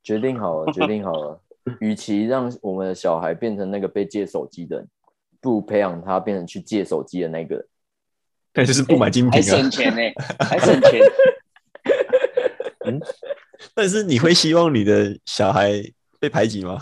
[0.02, 1.40] 决定好了， 决定好了。
[1.80, 4.88] 与其让我们的小孩变成那个被借手机的人，
[5.40, 7.66] 不如培养他变成去借手机的那个人。
[8.54, 9.56] 那就是不买精还品啊。
[9.58, 10.00] 省钱呢、
[10.46, 11.00] 还省钱。
[12.86, 13.00] 嗯
[13.74, 15.72] 但是你会希望你的小孩
[16.20, 16.78] 被排挤吗？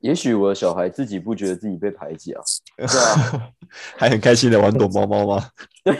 [0.00, 2.40] 也许我的小孩自己不觉得自己被排挤啊，
[2.76, 3.50] 对啊，
[3.98, 5.50] 还很开心的玩躲猫猫吗？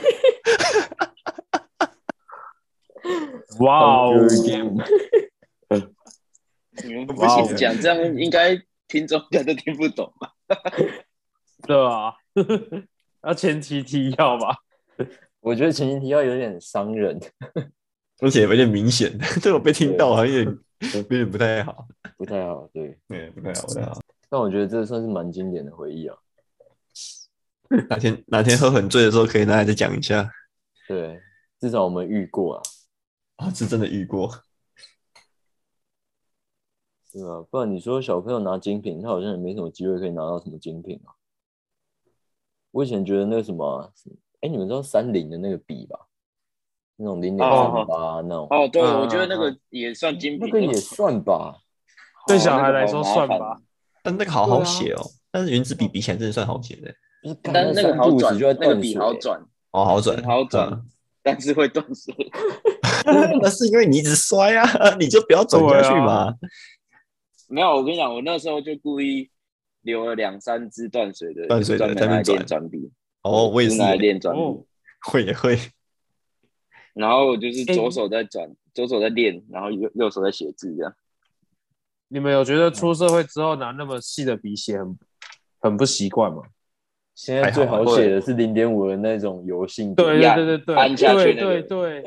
[3.60, 4.76] 哇哦不行
[7.56, 8.56] 讲，这样应该
[8.86, 10.32] 听众应该都听不懂吧？
[11.66, 12.14] 对啊，
[13.24, 14.54] 要前提提要吧？
[15.40, 17.18] 我觉得前提提要有点伤人，
[18.20, 20.58] 而且有点明显，这我被听到好像有点
[20.94, 21.86] 有点不太好。
[22.16, 22.68] 不太好。
[22.72, 24.00] 对， 对，不太好，不太好。
[24.28, 26.16] 但我觉得这算是蛮经典的回忆啊。
[27.90, 30.30] 哪天哪天喝很醉的时候，可以拿来再讲一下。
[30.86, 31.20] 对，
[31.60, 32.62] 至少我们遇过啊，
[33.36, 34.30] 啊，是真的遇过。
[37.12, 37.44] 对啊？
[37.50, 41.12] 不然你说小朋友拿精品，他好像也没什么机会可以拿到什么精品啊。
[42.70, 43.92] 我以前觉得那个什么啊，
[44.40, 46.07] 哎，你们知道三菱的那个笔吧？
[46.98, 51.54] 那种零点三八那种，哦，对，嗯我觉得那个也算精品，那个也算吧。
[52.26, 53.56] 对小孩来说算吧。
[54.02, 56.92] 但那个好好写哦，但是原子笔比起来真的算好写的，
[57.42, 60.84] 但是那个好转，就在那个笔好转，哦，好转，好转嗯
[61.22, 62.14] 但是会断水。
[63.40, 66.34] 那是因为你一直摔啊，你就不要转下去嘛。
[67.48, 69.30] 没有，我跟你讲，我那时候就故意
[69.82, 72.90] 留了两三支断水的，断水的在那边转练转笔。
[73.22, 74.40] 哦，我也就是拿来练转笔。
[74.42, 74.64] 哦
[75.00, 75.56] 会也会。
[76.98, 80.92] 然后我就是左手在转，左手在练，然后右右手在写字，这样。
[82.08, 84.98] 你们有觉得出社会之后拿那么细的笔写很
[85.60, 86.42] 很不习惯吗。
[87.14, 92.02] 现在最好写的是零点五的那种油性笔，对对对对对，按下去对对对，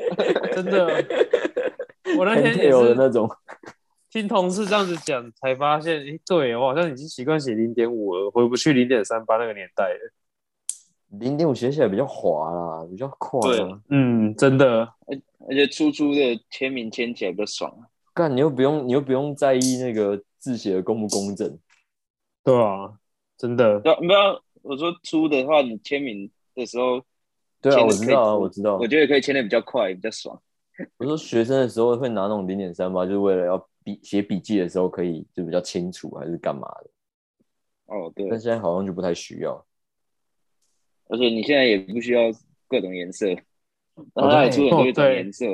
[0.52, 1.04] 真的。
[2.18, 3.30] 我那天也 Pentel 的是那种，
[4.10, 10.12] 听同事这样子讲，才发现，诶，对我好像已经习惯写零点五了，回不去零点三八那个年代了。
[11.18, 13.80] 零点五写起来比较滑啦，比较快对啊。
[13.88, 17.70] 嗯，真的，而而且粗粗的签名签起来比较爽。
[18.14, 21.58] 干，你又不用，你又不用在意那个字写的公不公正。
[22.44, 22.92] 对啊，
[23.36, 27.02] 真的，不要不要，我说粗的话，你签名的时候，
[27.60, 28.88] 对啊，我知道啊，我知道我。
[28.88, 30.40] 觉得可以签的比较快，比较爽。
[30.96, 36.90] 我说学生的时候会拿那种零点三八，就是为了要笔写笔记的时候可以就比较清楚，还是干嘛的？
[37.94, 39.64] 哦，对，但现在好像就不太需要。
[41.08, 42.22] 而且你现在也不需要
[42.68, 43.36] 各种颜色，然
[44.14, 45.46] 后哦它还出了各种颜色。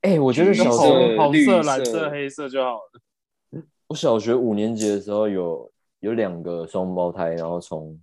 [0.00, 3.62] 哎、我觉得小时候色绿红色、蓝色、黑色就好了。
[3.86, 7.98] 我小学五年级的时候有有两个双胞胎，然后从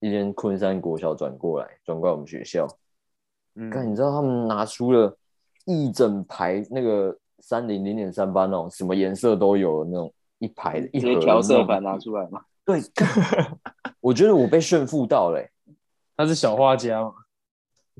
[0.00, 2.66] 一间昆山国小转过来，转过来我们学校。
[3.54, 5.14] 嗯，看，你知道他们拿出了
[5.66, 12.42] 一整排那个三零零点三八那种什么颜色都有的那种一排的一调色那种盘拿出来嘛？
[12.64, 12.80] 对，
[14.00, 15.50] 我觉得我被炫富到嘞、
[16.20, 17.14] 他是小画家嘛？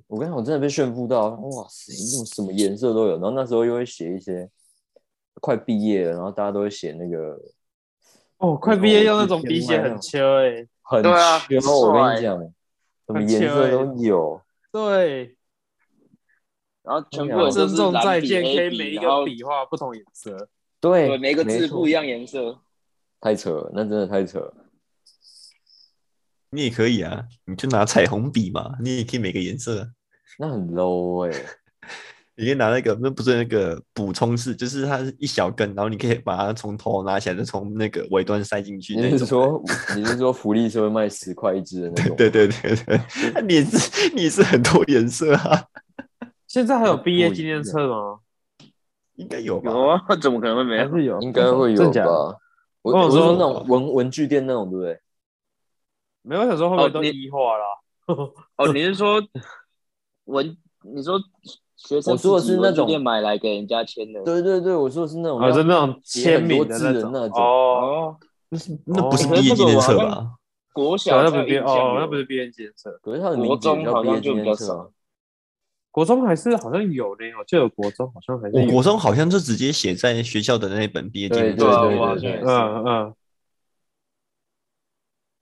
[0.06, 3.12] 我跟你讲，我真的被炫富到，哇塞，那种什么颜色都有。
[3.12, 4.46] 然后那时候又会写一些，
[5.40, 7.40] 快毕业了，然后大家都会写那个
[8.36, 10.68] 哦，快毕业用那种笔写很缺哎。
[10.82, 12.38] 很对啊秋，我跟你讲，
[13.06, 14.40] 什么颜色都有。
[14.70, 15.36] 对，
[16.82, 20.48] 然后全部对啊人都珍重是再见，可以每一个笔画不同颜色。
[20.78, 22.58] 对，每个字不一样颜色。
[23.20, 24.54] 太扯了，那真的太扯了。
[26.52, 29.86] 你也可以啊，你就拿彩虹笔嘛，你也可以每个颜色啊。
[30.38, 31.32] 那很 low 哎、
[32.34, 39.26] 你可以拿那个，那不是那个补充式，就是它是一小根，然后你可以把它从头拿起来，再从那个尾端塞进去你是。
[39.26, 39.62] 说
[39.94, 42.16] 你是说福利是会卖十块一支的那种？
[42.16, 43.00] 对对对对，
[43.34, 45.64] 那你是你是很多颜色啊，
[46.48, 48.18] 现在还有毕业纪念册吗？
[49.14, 49.70] 应该有吧？
[49.70, 50.84] 有啊，怎么可能会没有？
[50.84, 51.20] 还是有？
[51.20, 52.10] 应该会有真假的？
[52.10, 52.36] 吧？
[52.82, 54.98] 我我说那种文文具店那种，对不对？
[56.22, 57.64] 没有，想说会不会都哦你一化啦？
[58.56, 59.22] 哦，你是说
[60.24, 60.56] 文？
[60.82, 61.20] 你说
[61.76, 64.22] 学生我说的是那种店买来给人家签的？
[64.24, 67.38] 对对对，我说的是那种哦，要是那种签名的种字的那种。
[67.38, 67.44] 哦。
[67.82, 68.16] 哦，
[68.48, 70.36] 那是那不是哦毕业纪念册吧？
[70.72, 72.98] 国小那不是哦，那不是毕业纪念册。
[73.02, 74.90] 可是他的名国字也中好像就比较少。
[75.90, 78.62] 国中还是好像有呢，我记得国中好像还是有。
[78.62, 81.88] 我国中好像就直接写在学校的那一本毕业纪念对对啊册。
[81.90, 83.14] 我好像也是嗯嗯。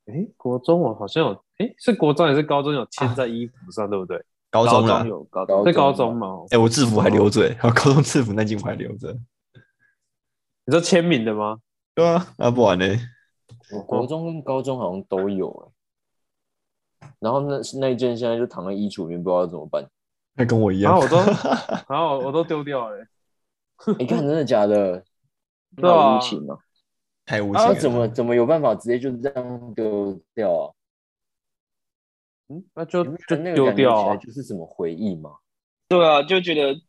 [0.09, 4.23] 哎，国中我好像有，哎，是国中还是高中有签在衣服上，对不对？
[4.51, 6.45] 高中啦，有高高中在高中嘛？
[6.51, 9.15] 哎，我制服还留着，欸，高中制服那件我还留着。
[10.65, 11.59] 你说签名的吗？
[11.95, 12.87] 对啊，那不然呢？
[13.73, 15.73] 我国中跟高中好像都有
[17.01, 19.85] 哎、然后那那一件现在就躺在衣橱里面，不知道怎么办。
[20.35, 21.07] 那跟我一样然后。
[21.07, 21.17] 我都，
[21.89, 22.97] 然后我都丢掉了。
[23.99, 25.05] 你看真的假的？
[25.77, 26.47] 对啊好无情
[27.29, 27.75] 太无情了。
[27.75, 30.73] 怎么怎么有办法直接就这样丢掉啊？
[32.49, 34.17] 嗯，那就就那个感觉丢掉啊。
[34.17, 35.37] 就是什么回忆吗？
[35.89, 36.81] 对啊，就觉得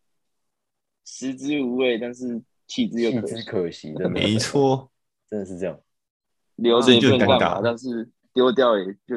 [1.04, 3.93] 食之无味，但是弃之又弃之可惜。
[3.95, 4.89] 的没，错，
[5.30, 5.78] 真的是这样。
[6.56, 9.15] 留着也不能干这就尴尬，嘛但是丢掉也就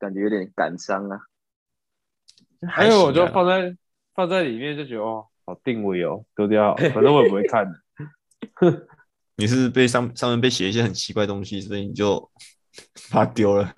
[0.00, 1.20] 感觉有点感伤啊。
[2.68, 3.76] 还有我就放在
[4.14, 7.78] 放在里面，就觉得哦，好定位哦，丢掉， 反正我也不会看的。
[9.40, 12.30] 你是被上上面被写一些很奇怪的东西，所以你就
[13.10, 13.74] 把它丢了。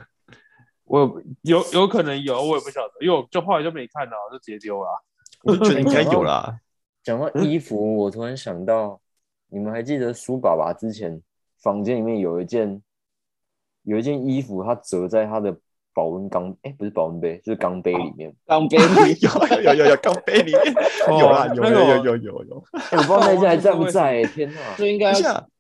[0.85, 4.93] 我有有有可能有，我也不晓得，因为我就后来就没看到，就直接丢了啊。
[5.45, 6.59] 我就觉得应该有啦。
[7.05, 9.01] 讲到衣服，我突然想到，
[9.49, 11.23] 你们还记得苏爸爸之前
[11.63, 12.83] 房间里面有一件
[13.85, 15.57] 有一件衣服，它折在他的
[15.95, 18.35] 保温缸，哎、不是保温杯，就是钢杯里面。
[18.47, 20.63] 钢杯里有有有有钢杯里面
[21.09, 22.65] 有啦，有有有有有有。
[22.73, 24.61] 哎、我不知道那件还在不在、欸，天哪！
[24.77, 25.13] 这应该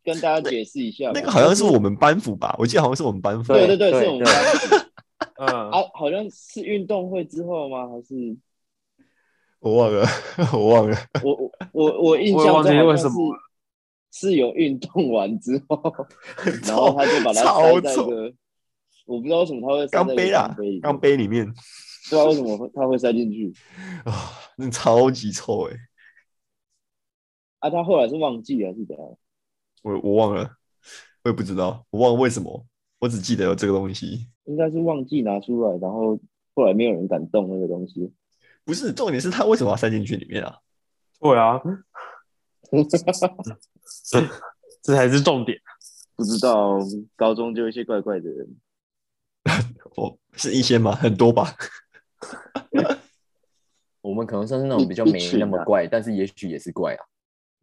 [0.03, 1.13] 跟大家解释一下吧。
[1.15, 2.55] 那个好像是我们班服吧？
[2.59, 3.53] 我记得好像是我们班服。
[3.53, 4.89] 对对对，是我们对班
[5.39, 7.89] 嗯，啊，好像是运动会之后吗？
[7.89, 8.37] 还是
[9.61, 10.07] 我忘了，
[10.53, 10.97] 我忘了。
[11.23, 11.37] 我
[11.73, 13.09] 我我我印象中好像是
[14.11, 15.81] 是有运动完之后，
[16.65, 18.35] 然后他就把它超塞在一个，
[19.07, 21.55] 我不知道为什么他会塞在一个钢杯啦钢杯里，杯里面
[22.11, 23.53] 对啊，为什么会他会塞进去？
[24.05, 24.13] 啊，
[24.57, 25.77] 那超级臭哎！
[27.61, 29.17] 啊，他后来是忘记了还是怎样？
[29.83, 30.51] 我我忘了，
[31.25, 32.67] 我也不知道，我忘了为什么，
[33.01, 34.29] 我只记得有这个东西。
[34.45, 36.19] 应该是忘记拿出来，然后
[36.55, 38.13] 后来没有人敢动那个东西。
[38.65, 40.59] 不是重点是他为什么要塞进去里面啊？
[41.21, 41.61] 对啊，
[44.83, 45.59] 这才是重点。
[46.17, 46.79] 不知道
[47.17, 48.57] 高中就有一些怪怪的人，
[49.97, 50.93] 我是一些吗？
[50.93, 51.55] 很多吧。
[54.03, 57.05] 我们可能算是那种比较没那么怪，但是也许也是怪啊。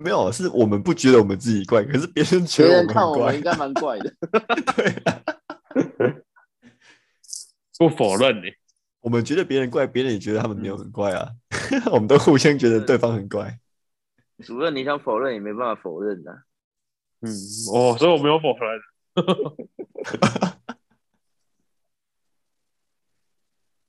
[0.02, 3.42] 没有，是我们不觉得我们自己怪，可是别人觉得别人们很怪看我们应。
[3.42, 4.16] 该蛮怪的。
[4.74, 5.22] 对啊，
[7.78, 8.44] 不否认呢、
[9.02, 11.30] 我们觉得别人怪，别人也觉得他们没有很怪啊。
[11.92, 13.60] 我们都互相觉得对方很怪。
[14.44, 16.32] 主任，你想否认也没办法否认的、
[17.20, 17.30] 嗯，
[17.74, 18.82] 哦，所以我没有否认。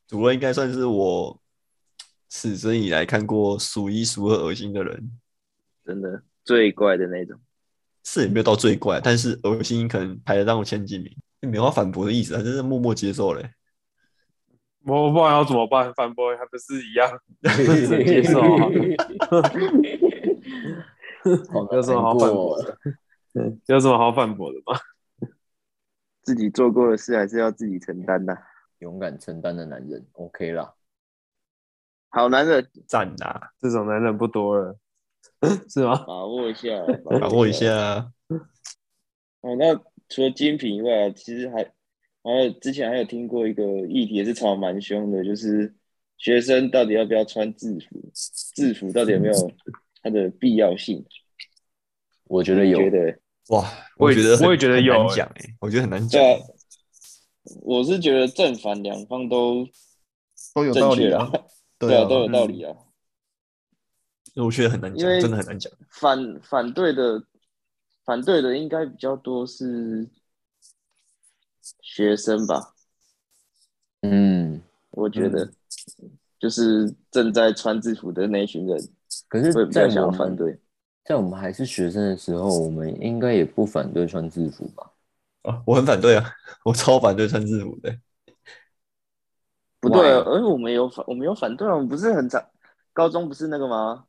[0.09, 1.40] 主任应该算是我
[2.29, 5.20] 此生以来看过数一数二恶心的人，
[5.90, 7.37] 真的最怪的那种。
[8.05, 11.12] 是也没有到最怪，但是恶心可能排得到前几名。
[11.40, 13.50] 没有要反驳的意思啊，真是默默接受嘞。
[14.87, 15.92] 我不然要怎么办？
[15.94, 17.11] 反驳还不是一样，
[17.42, 18.62] 只能接受啊。
[21.53, 22.79] 好 有什么好反驳过的？
[23.66, 24.79] 有什么好反驳的吗？
[26.22, 28.37] 自己做过的事还是要自己承担的。
[28.79, 30.72] 勇敢承担的男人，OK 啦。
[32.09, 34.79] 好男人，赞呐、这种男人不多了，
[35.68, 36.04] 是吗？
[36.06, 36.70] 把握一下，
[37.20, 37.52] 把握一。
[37.52, 38.12] 下啊。
[39.40, 39.74] 哦，那
[40.09, 41.64] 除了精品以外啊，其实还
[42.22, 45.74] 还有之前还有听过一个议题，也是吵蛮凶的，就是
[46.18, 48.11] 学生到底要不要穿制服？
[48.54, 49.52] 制服到底有没有
[50.02, 51.04] 它的必要性？
[52.28, 53.18] 我觉得有，觉得？
[53.48, 56.20] 哇，我也觉得我也觉得有很难欸讲哎、我觉得很难讲。
[56.20, 56.38] 对啊，
[57.62, 59.66] 我是觉得正反两方都
[60.54, 61.33] 都有道理啊，
[61.78, 62.76] 对啊，都有道理啊。
[64.37, 65.73] 我觉得很难讲，真的很难讲。
[65.88, 67.23] 反反对的
[68.05, 70.09] 反对的应该比较多是
[71.81, 72.75] 学生吧，
[74.03, 75.51] 嗯，我觉得
[76.38, 78.79] 就是正在穿制服的那一群人
[79.29, 80.59] 可是会，比在较想要反对。
[81.05, 84.93] 在我们还是学生的时候，我们应该也不反对穿制服吧？
[85.43, 86.25] 啊，我很反对啊，
[86.64, 87.99] 我超反对穿制服的。
[89.81, 92.45] 不对啊，而且我们有反，我们有反对啊，我们不是很长，
[92.93, 94.07] 高中不是那个吗？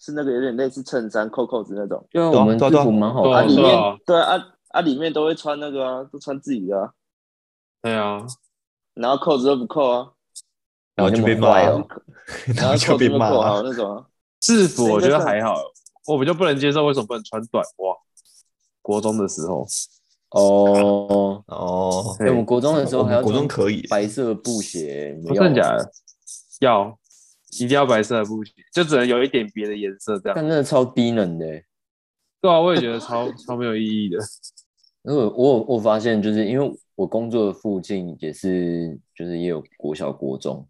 [0.00, 6.90] 是那个有点类似衬衫扣扣子那种，对啊，对啊我们制对啊啊服蛮好对啊里面看的对啊啊啊里面都会穿那个啊，都穿自己的啊，
[7.82, 8.26] 对啊，
[8.94, 10.08] 然后扣子都不扣啊，
[10.96, 11.86] 然后就被骂了
[12.46, 13.62] 然 然后后就被骂了。
[13.62, 14.06] 那种啊。
[14.40, 15.54] 制服我觉得还好，
[16.06, 17.94] 我比较不能接受为什么不能穿短袜。
[18.80, 19.66] 国中的时候，
[20.30, 25.14] 哦， 哦，哎我们国中的时候还要国中可以白色布鞋？
[25.34, 25.90] 真的假的？
[26.60, 26.98] 要，
[27.52, 30.34] 一定要白色的布鞋，就只能有一点别的颜色这样。
[30.36, 31.64] 但真的超低能的欸。
[32.40, 34.18] 对啊，我也觉得超 超没有意义的。
[35.02, 40.66] 因为我我我发现，就是因为我工作的附近也是，就是也有国小、国中，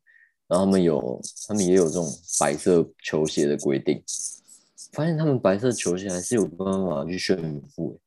[0.46, 2.06] 然后他们有他们也有这种
[2.38, 4.02] 白色球鞋的规定，
[4.92, 7.98] 发现他们白色球鞋还是有办法去炫富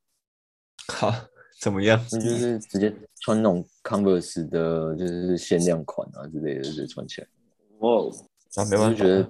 [0.88, 1.12] 欸， 好，
[1.60, 2.02] 怎么样？
[2.12, 7.26] 那就是直接穿那种 Converse 的，就是限量款啊之类的，就穿起来。
[7.80, 8.10] 哦，
[8.56, 9.22] 啊，没办法，觉得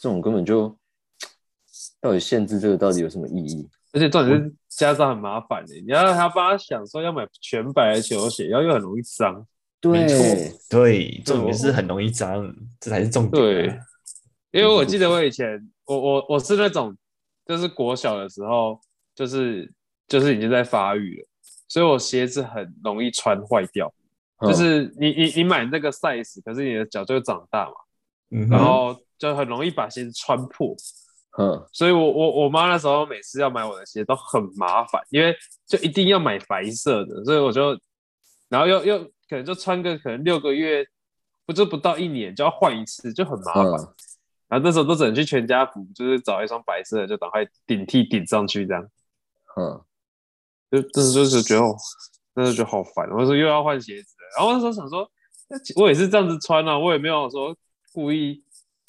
[0.00, 0.76] 这种根本就
[2.00, 3.68] 到底限制这个到底有什么意义？
[3.92, 9.46] 而且重点是家长很麻烦的，你要让他帮他想说要买全白的球鞋，然后又很容易脏。
[9.84, 13.78] 没错对，对，重我点是很容易脏，这才是重点对啊。，
[14.52, 16.96] 因为我记得我以前，我我我是那种，
[17.44, 18.80] 就是国小的时候，
[19.14, 19.72] 就是
[20.06, 21.28] 就是已经在发育了，
[21.68, 23.92] 所以我鞋子很容易穿坏掉。
[24.38, 27.74] 嗯就是你你你买那个 size，可是你的脚就会长大嘛，
[28.32, 30.74] 嗯然，后就很容易把鞋子穿破。
[31.38, 35.34] 嗯，所以我我我妈那时候每次要买我的鞋都很麻烦，因为
[35.66, 37.78] 就一定要买白色的，所以我就，
[38.48, 40.86] 然后又又可能就穿个可能六个月，
[41.46, 43.64] 不就不到一年就要换一次，就很麻烦。
[43.64, 43.94] 嗯
[44.52, 48.86] 然后那时候都只能去全家福，就是找一双白色的，就赶快顶替顶上去，这样
[49.56, 49.80] 嗯，
[50.70, 51.62] 就真的就是觉得，
[52.34, 53.08] 那时候觉得好烦。
[53.12, 55.10] 我说又要换鞋子，然后那时候想说，
[55.48, 57.56] 那我也是这样子穿啊，我也没有说
[57.92, 58.42] 故意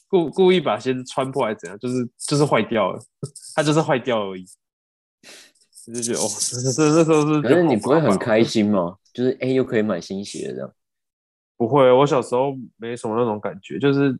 [0.08, 3.00] 故故意把鞋子穿破还是怎样，就是就是坏掉了，
[3.56, 4.46] 它就是坏掉而已。
[5.88, 8.44] 我就觉得哦， 这这这时候是，可是你不会很开？
[8.44, 8.98] 心吗？
[9.13, 10.73] 就是哎、又可以买新鞋这样。
[11.58, 14.17] 不会，我小时候没什么那种感觉，就是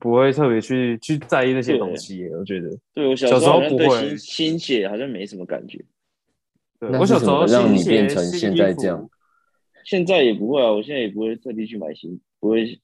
[0.00, 2.26] 不会特别去去在意那些东西。
[2.30, 5.84] 我觉得，对我小小时候不会新新鞋好像没什么感觉，
[6.80, 9.08] 对我小时候让你变成现在这样
[9.84, 12.80] 现在也不会啊，我现在也不会特地去买新，不会嗯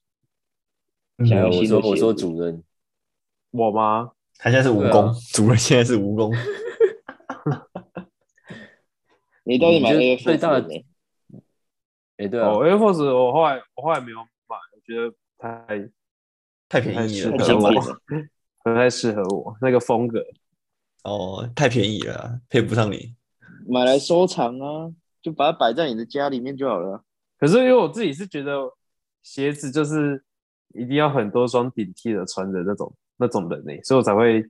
[1.25, 2.63] 想要我新的鞋说我说主任，
[3.51, 4.11] 我吗？
[4.37, 6.33] 他现在是蜈蚣， 主任现在是蜈蚣。
[9.43, 10.85] 你到底买你 Air 就最 Force 大的了没？
[12.17, 14.17] 哎、对啊，哦，Air Force 我后来我后来没有
[14.47, 15.89] 买，我觉得太
[16.67, 17.99] 太便宜了，太了。
[18.61, 20.23] 不太适合我那个风格。
[21.03, 23.15] 哦，太便宜了啊，配不上你。
[23.67, 27.03] 买来收藏啊，就把它摆在你的家里面就好了。
[27.39, 28.73] 可是因为我自己是觉得
[29.23, 30.23] 鞋子就是
[30.73, 34.41] 一定要很多双顶替的穿着那种那种人呢、所以我才会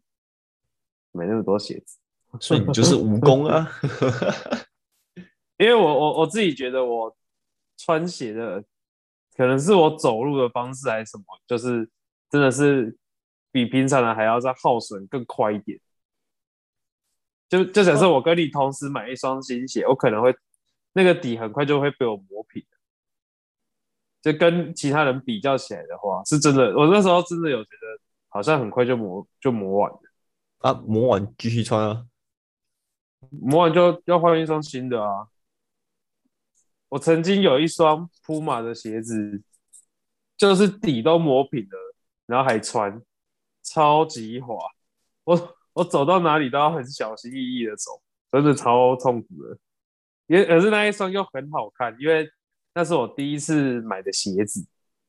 [1.12, 1.98] 买那么多鞋子。
[2.40, 3.68] 所以你就是蜈蚣啊。
[5.58, 7.16] 因为我我我自己觉得我
[7.78, 8.64] 穿鞋的
[9.36, 11.90] 可能是我走路的方式还是什么，就是
[12.30, 12.98] 真的是
[13.52, 15.80] 比平常人还要再耗损更快一点。
[17.50, 20.36] 就就假设我跟你同时买一双新鞋，我可能会
[20.94, 22.64] 那个底很快就会被我磨平。
[24.22, 30.00] 就跟其他人比较起来的话，是真的，我那时候真的有觉得好像很快就磨就磨完了，
[30.60, 32.06] 啊，磨完继续穿啊。
[33.30, 35.28] 磨完就要换一双新的啊。
[36.88, 39.44] 我曾经有一双铺马的鞋子，
[40.38, 41.96] 就是底都磨平了，
[42.26, 43.02] 然后还穿，
[43.62, 44.56] 超级滑。
[45.26, 48.02] 我我走到哪里都要很小心翼翼的走，
[48.32, 49.58] 真的超痛苦的。
[50.28, 52.28] 也可是那一双又很好看，因为
[52.80, 54.66] 那是我第一次买的鞋子，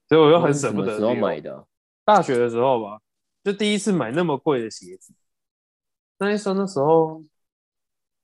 [0.09, 0.87] 所以我又很舍不得。
[0.87, 1.41] 什么时候买？
[1.41, 1.65] 的啊？
[2.05, 3.01] 大学的时候吧，
[3.45, 5.15] 就第一次买那么贵的鞋子。
[6.19, 7.23] 那一双那时候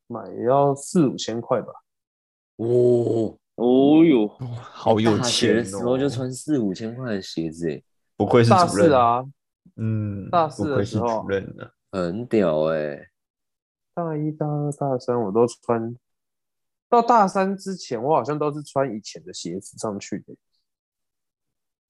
[0.08, 1.68] 买要四五千块吧。
[2.56, 4.26] 哦，哦哟，
[4.60, 6.08] 好有大学钱的时候就哦！
[6.08, 7.80] 穿四五千块的鞋子，哎，
[8.16, 9.24] 不愧是大主任四，啊，
[9.76, 11.70] 嗯，大四不愧是的时候主任呢。
[11.92, 12.98] 很屌哎。
[13.94, 15.96] 大一、大二、大三我都穿。
[16.88, 20.34] 到大三之前，我好像都是穿以前的鞋子上去的。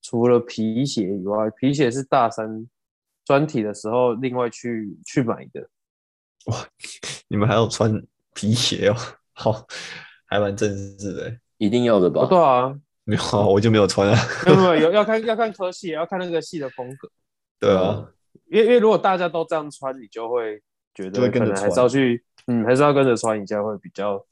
[0.02, 2.68] 除了皮鞋以外，皮鞋是大三
[3.24, 5.68] 专题的时候另外去去买的。
[6.46, 6.56] 哇
[7.28, 8.00] 你们还要穿
[8.32, 8.96] 皮鞋哦，
[9.32, 9.66] 好，
[10.26, 11.40] 还蛮正式的欸。
[11.58, 12.22] 一定要的吧？
[12.22, 14.16] 哦，对啊， 没有啊，我就没有穿啊。
[14.44, 17.10] 没有没有有要看要看科系，也要看那个系的风格。
[17.58, 18.06] 对啊，
[18.48, 20.62] 因为因为如果大家都这样穿，你就会
[20.94, 24.24] 觉得可能还是要去，嗯，还是要跟着穿一下，会比较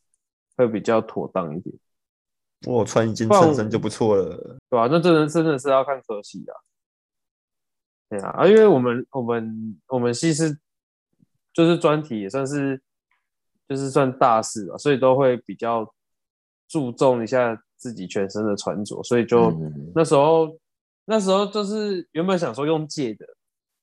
[0.57, 1.77] 会比较妥当一点，
[2.67, 4.37] 我穿一件衬衫就不错了。
[4.69, 6.55] 对吧、那真的真的是要看科系啊。
[8.09, 10.59] 对啊，啊，因为我们我们我们系是
[11.53, 12.81] 就是专题也算是
[13.69, 15.93] 就是算大事吧，所以都会比较
[16.69, 20.59] 注重一下自己全身的穿着，所以就、嗯那时候
[21.07, 23.27] 那时候就是原本想说用借的，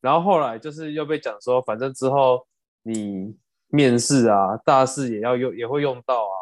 [0.01, 2.45] 然后后来就是又被讲说，反正之后
[2.83, 3.35] 你
[3.67, 6.37] 面试啊、大事也要用，也会用到啊，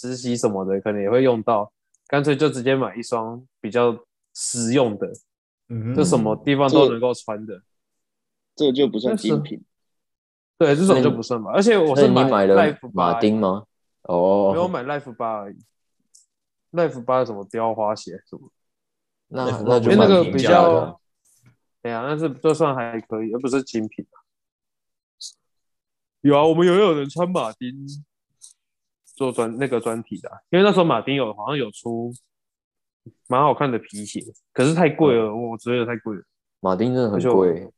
[0.00, 1.72] 实习什么的可能也会用到，
[2.06, 3.98] 干脆就直接买一双比较
[4.34, 5.10] 实用的，
[5.68, 7.60] 嗯就什么地方都能够穿的。
[8.54, 9.62] 这个就不算精品。
[10.56, 11.50] 对，这种就不算吧。
[11.52, 13.64] 而且我所是以你买了 Life 马丁吗？
[14.02, 15.56] 哦，没有买 Life 八而已。
[16.72, 18.50] Life 八什么雕花鞋什么？
[19.28, 20.96] 那那就那个比较的。，
[21.82, 24.16] 对啊，但是就算还可以，而不是精品啊。
[26.22, 27.72] 有啊，我们有有人穿马丁
[29.18, 32.14] 做专那个专题的啊、因为那时候马丁有好像有出
[33.26, 36.22] 蛮好看的皮鞋，可是太贵了，我觉得太贵了。
[36.60, 37.68] 马丁真的很贵，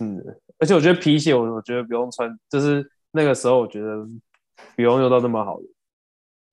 [0.00, 0.20] 嗯，
[0.58, 4.04] 而且我觉得皮鞋我我觉得不用穿，就是那个时候我觉得
[4.74, 5.66] 不用用到那么好的，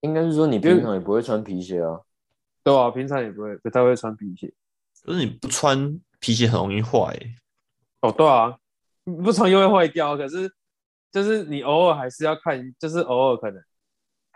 [0.02, 2.00] 应该是说你平常也不会穿皮鞋啊。
[2.64, 4.54] 对啊，平常也不会不太会穿皮鞋。
[5.04, 7.36] 可是你不穿皮鞋很容易坏欸。
[8.02, 8.56] 哦，对啊，
[9.06, 10.52] 不穿又会坏掉，可是
[11.12, 13.64] 就是你偶尔还是要看，就是偶尔可能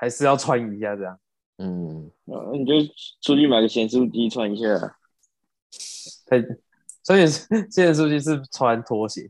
[0.03, 1.17] 还是要穿一下这样。
[1.59, 2.73] 嗯，那，你就
[3.21, 4.97] 出去买个咸酥鸡穿一下。
[6.25, 6.43] 太，
[7.01, 9.29] 所以现在出去是穿拖鞋，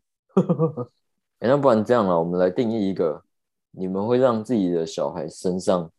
[1.38, 3.22] 哎，那不然这样了，我们来定义一个，
[3.70, 5.92] 你们会让自己的小孩身上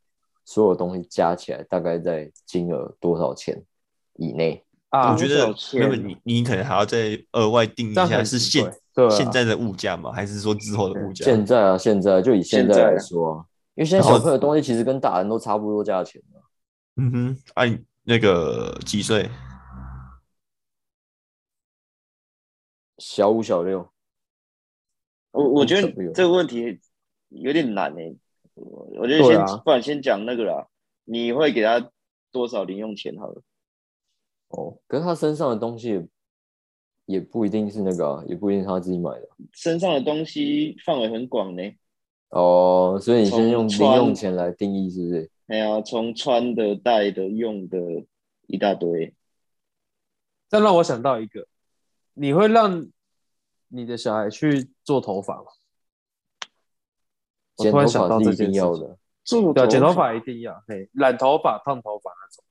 [0.44, 3.62] 所有东西加起来大概在金额多少钱
[4.16, 4.64] 以内？
[4.88, 8.74] 啊，我觉得多少，钱没有你，你可能还要再额外定一这样下是现
[9.10, 10.10] 现在的物价吗？
[10.10, 11.24] 还是说之后的物价？
[11.24, 13.44] 现在啊，现在就以现在来说啊，
[13.74, 16.38] 因为现在小朋友的东西其实跟大人都差不多价钱啊
[16.96, 19.28] 嗯哼，按、那个几岁？
[22.98, 23.90] 小五、小六，
[25.32, 26.80] 我我觉得这个问题
[27.30, 28.16] 有点难诶、
[28.54, 30.68] 我我觉得先、啊不然先讲那个啦，
[31.02, 31.90] 你会给他
[32.30, 33.42] 多少零用钱好了？
[34.50, 36.08] 哦，可是他身上的东西也
[37.06, 41.62] 也不一定是那个啊，也不一定是他自己买的身上的东西范围很广呢、
[42.34, 45.30] 哦，所以你先用零用钱来定义，是不是？
[45.46, 47.78] 哎呀，从穿的、戴的、用的
[48.48, 49.14] 一大堆。
[50.48, 51.46] 这让我想到一个，
[52.14, 52.88] 你会让
[53.68, 55.44] 你的小孩去做头发吗？
[57.56, 62.44] 我剪头突然想到发是一这件事情定要的，做对啊，剪头发一定要，嘿，染头发、烫头发那种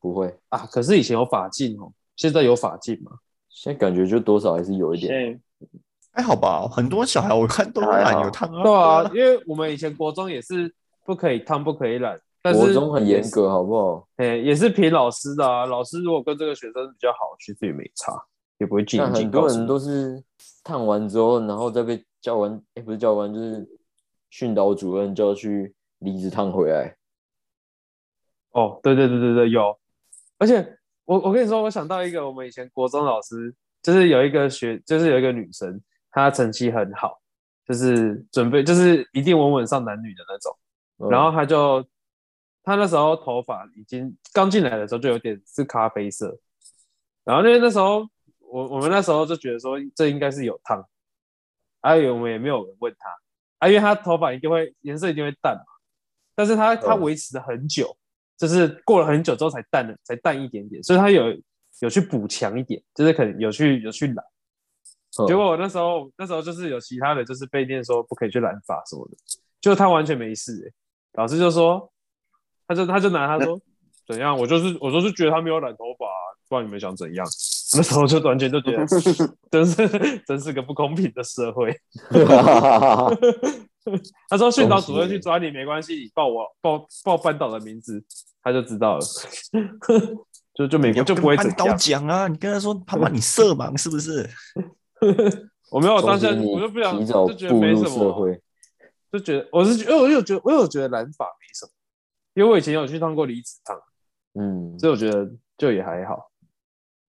[0.00, 0.34] 不会。
[0.48, 0.66] 啊。
[0.66, 3.18] 可是以前有发镜哦，现在有发镜吗？
[3.50, 5.42] 现在感觉就多少还是有一现点。
[6.12, 8.62] 在还好吧，很多小孩我看都染有烫啊。
[8.62, 10.72] 对啊， 因为我们以前国中也是
[11.04, 14.08] 不可以烫、不可以染，但是国中很，严格，好不好？
[14.16, 15.64] 哎、也是凭老师的啊。
[15.66, 18.12] 老师如果跟这个学生比较好，其实也没差，
[18.58, 20.22] 也不会进但很多人都是
[20.62, 23.66] 烫完之后，然后再被教官，哎、不是教官，就是
[24.30, 26.94] 训导主任叫去离子烫回来。
[28.52, 29.78] 哦，对对对对对，有。
[30.38, 35.80] 而且我我跟你说，我想到一个，我们以前国中老师，就是有一个学，就是有一个女生，
[36.10, 37.20] 她成绩很好，
[37.66, 40.56] 就是准备就是一定稳稳上男女的那种。
[40.98, 41.82] 嗯然后他就，
[42.62, 46.38] 他那时候头发已经刚进来的时候就有点是咖啡色，
[47.24, 48.06] 然后因为那时候
[48.38, 50.86] 我我们那时候就觉得说这应该是有烫，
[51.80, 53.08] 啊，我们也没有人问他，
[53.58, 55.64] 啊，因为他头发一定会颜色一定会淡嘛，
[56.34, 57.96] 但是她她嗯维持了很久。
[58.36, 61.24] 就是过了很久之后才淡了，才淡一点点，所以他有
[61.80, 64.16] 有去补强一点，就是可能有去有去染。
[65.24, 69.16] 嗯结果我那时候那时候就是有其他的就是被念说不可以去染发什么的，
[69.60, 70.72] 就他完全没事、欸，
[71.14, 71.90] 老师就说，
[72.66, 73.60] 他就他就拿他说
[74.06, 77.26] 怎样，我就是我就是觉得他没有染头发、啊，不然你们想怎样？
[77.76, 78.84] 那时候就完全就觉得
[79.50, 81.72] 真是真是个不公平的社会。
[84.28, 88.02] 他说训导主任去抓你没关系，你报我报报班导的名字，
[88.42, 89.06] 他就知道了，
[90.54, 91.76] 就就美国就不会怎班导。
[91.76, 94.28] 讲啊，你跟他说他把你色盲是不是？
[95.70, 98.40] 我没有当下我就不想，提早就觉得步入没什么，社会。
[99.12, 101.72] 就觉得我是觉得我有觉得我有觉得染发没什么，
[102.34, 103.80] 因为我以前有去烫过离子烫，
[104.34, 105.28] 嗯，所以我觉得
[105.58, 106.30] 就也还好。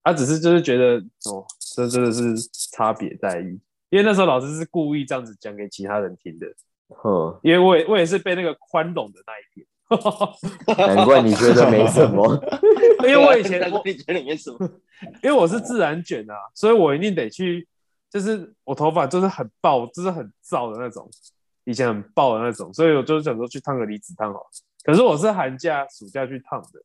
[0.03, 2.33] 他、只是就是觉得哦，这真的是
[2.71, 3.59] 差别待遇，
[3.91, 6.47] 因为那时候老师是故意这样子讲给其他人听的，
[6.89, 9.67] 呵，因为我也我也是被那个宽容的那一边。
[10.87, 12.25] 难怪你觉得没什么。
[13.03, 14.57] 因为我以前但是我你觉得没什么，
[15.21, 17.67] 因为我是自然卷啊，所以我一定得去，
[18.11, 21.09] 就是我头发就是很爆，就是很燥的那种，
[21.63, 24.45] 以前很爆的那种，所以我就想说去烫个离子烫好了。
[24.83, 26.83] 可是我是寒假、暑假去烫的，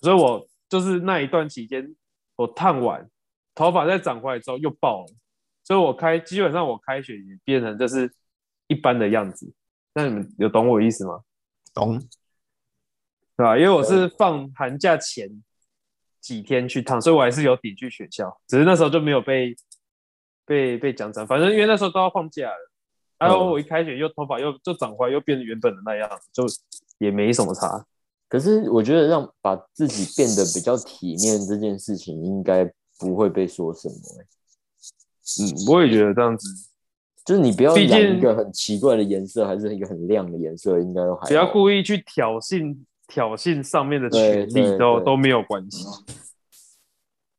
[0.00, 1.94] 所以我就是那一段期间，
[2.34, 3.08] 我烫完
[3.54, 5.14] 头发再长回来之后又爆了，
[5.62, 8.12] 所以我开基本上我开学也变成就是
[8.66, 9.52] 一般的样子。
[9.94, 11.20] 那你们有懂我意思吗？
[11.72, 11.98] 懂？
[13.36, 13.56] 对吧？
[13.56, 15.30] 因为我是放寒假前
[16.20, 19.54] 几天去烫，所以我还是有抵去学校，只是那时候就没有被
[20.46, 22.70] 被被讲成，反正因为那时候都要放假了，
[23.18, 26.44] 然后嗯我一开学又头发又就长回来，又变成原本的那样，就
[26.98, 27.84] 也没什么差。
[28.28, 32.64] 可是我觉得让把自己变得比较体面这件事情，应该
[32.98, 34.26] 不会被说什么、欸。
[35.42, 36.48] 嗯，我也觉得这样子，
[37.24, 42.76] 就是你不要染一个很奇怪的颜色，还是一个很亮的颜色，应该都还好不要故意去挑衅
[43.06, 45.84] 挑衅上面的对权利都都没有关系。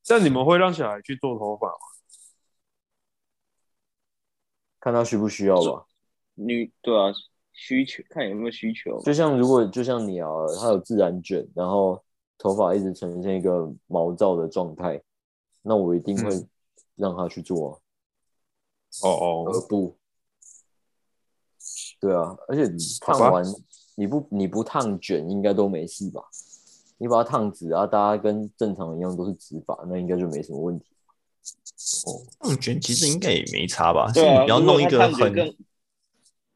[0.03, 1.73] 像你们会让小孩去做头发吗？
[4.87, 5.85] 看他需不需要吧。
[6.35, 7.11] 女对啊，
[7.51, 9.01] 需求看有没有需求。
[9.01, 10.29] 就像如果就像你啊，
[10.61, 12.01] 他有自然卷，然后
[12.37, 15.01] 头发一直呈现一个毛躁的状态，
[15.61, 16.49] 那我一定会嗯
[16.95, 17.73] 让他去做、
[19.03, 19.97] 啊，哦而不，
[21.99, 22.65] 对啊，而且
[23.01, 23.43] 烫完
[23.95, 26.23] 你不你不烫卷应该都没事吧？
[26.97, 30.85] 你把它烫直啊，大家跟正常一样都是直发，那应该就没什么问题。
[32.39, 34.07] 烫卷其实应该也没差吧？
[34.07, 35.55] 是对啊，你不要弄一个很更，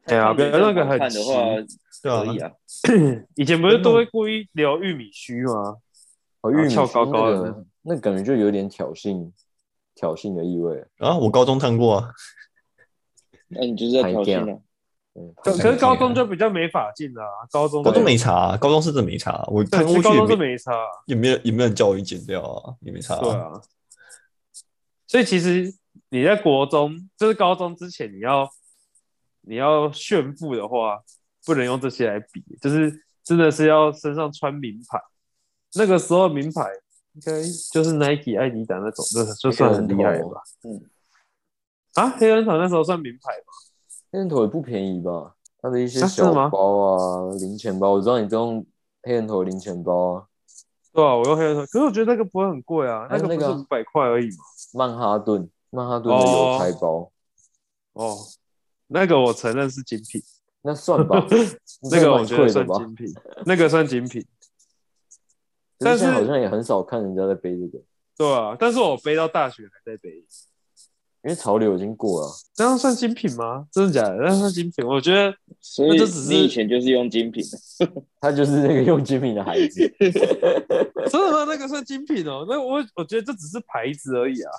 [0.06, 1.34] 对啊不要弄一个很看的话，
[2.02, 2.52] 对啊可以啊。
[3.36, 5.78] 以前不是都会故意留玉米须吗？
[6.42, 9.32] 哦，然后翘玉米须高高的那感觉就有点挑衅
[9.94, 10.88] 挑衅的意味了。
[10.98, 12.10] 啊，我高中烫过啊，
[13.50, 14.60] 那你就是在挑衅啊。
[15.14, 23.62] 嗯，可可是高中就比较没法进了、啊，高中高中没差啊，高中是真的没差啊，我对，看其实高中是过去也没没差啊、也没有也没有人叫我去剪掉啊，也没差对啊。
[25.12, 25.76] 所以其实
[26.10, 28.50] 你在国中，就是高中之前，你要
[29.42, 31.02] 你要炫富的话，
[31.46, 34.98] 不能用这些来比，就是真的是要身上穿名牌。
[35.76, 36.66] 那个时候名牌
[37.16, 37.44] 应该
[37.74, 40.42] 就是 Nike、艾迪达那种，就就算很厉害了吧？
[40.64, 40.82] 嗯，
[41.96, 43.46] 啊，黑人头那时候算名牌吗？
[44.14, 45.36] 黑人头也不便宜吧？
[45.62, 48.66] 他的一些小吗包啊、零钱包，我知道你都用
[49.04, 50.28] 黑人头零钱包啊，
[50.94, 54.44] 对啊，我用黑人头，可是我觉得那个不会很贵啊，那个不是五百块而已嘛。
[54.74, 57.12] 曼哈顿曼哈顿的邮差包，
[57.94, 58.18] 哦，
[58.88, 60.22] 那个我承认是精品，
[60.62, 61.26] 那算吧，
[61.92, 62.50] 那个我觉得？
[62.50, 63.08] 算精品，
[63.46, 64.26] 那个算精品。
[65.84, 67.84] 但是好像也很少看人家在背这个，
[68.16, 70.24] 对啊，但是我背到大学还在背，
[71.24, 72.34] 因为潮流已经过了啊。
[72.54, 73.68] 这样算精品吗？
[73.72, 74.16] 真的假的？
[74.18, 74.86] 那算精品？
[74.86, 77.44] 我觉得所以那就只是你以前就是用精品
[77.80, 81.46] 的， 他就是那个用精品的孩子， 真的吗？
[81.48, 82.46] 那个算精品哦。
[82.50, 84.52] 那我我觉得这只是牌子而已啊。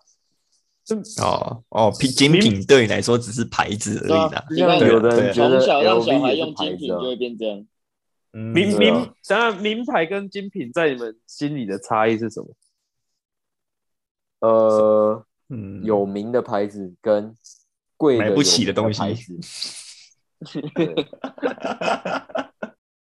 [0.85, 4.45] 就哦哦，品精品对你来说只是牌子而已啦。
[4.51, 7.59] 有的人对觉得从小让小孩用精品牌子啊就会变这样。
[7.59, 7.67] 嗯
[8.35, 12.49] 名名，当然名牌跟精品在你们心里的差异是什么？
[14.41, 15.85] 呃，嗯。
[15.85, 17.33] 有名的牌子跟
[17.97, 18.99] 贵的买不起的东西。
[19.01, 19.39] 牌子。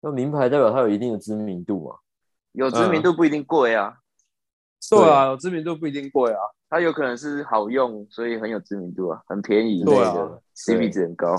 [0.04, 1.96] 那名牌代表它有一定的知名度嘛？
[2.52, 3.94] 有知名度不一定贵啊，
[4.90, 6.38] 对啊，有知名度不一定贵啊。
[6.68, 10.14] 它有可能是好用，所以很有知名度啊，很便宜，对啊
[10.56, 11.36] ，CP 值很高。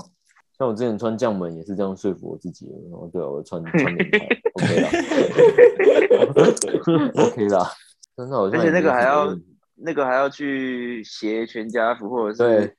[0.56, 4.88] 像我之前穿将门也是这样说服我自己的，然后对啊，我穿穿名牌，OK 啦
[7.16, 7.70] ，OK 啦，
[8.16, 9.26] 真的好像而且那个还要
[9.76, 12.76] 那个还要去携全家福或者对是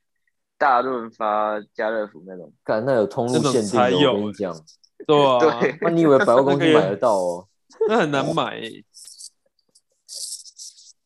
[0.58, 2.52] 大润发、家乐福那种。
[2.64, 4.54] 干那有通路限定的，才有我跟你讲，
[5.06, 7.48] 对啊，对 那你以为百货公司买得到哦？
[7.88, 8.84] 那很难买欸。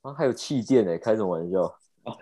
[0.02, 1.74] 啊，还有气垫呢，开什么玩笑？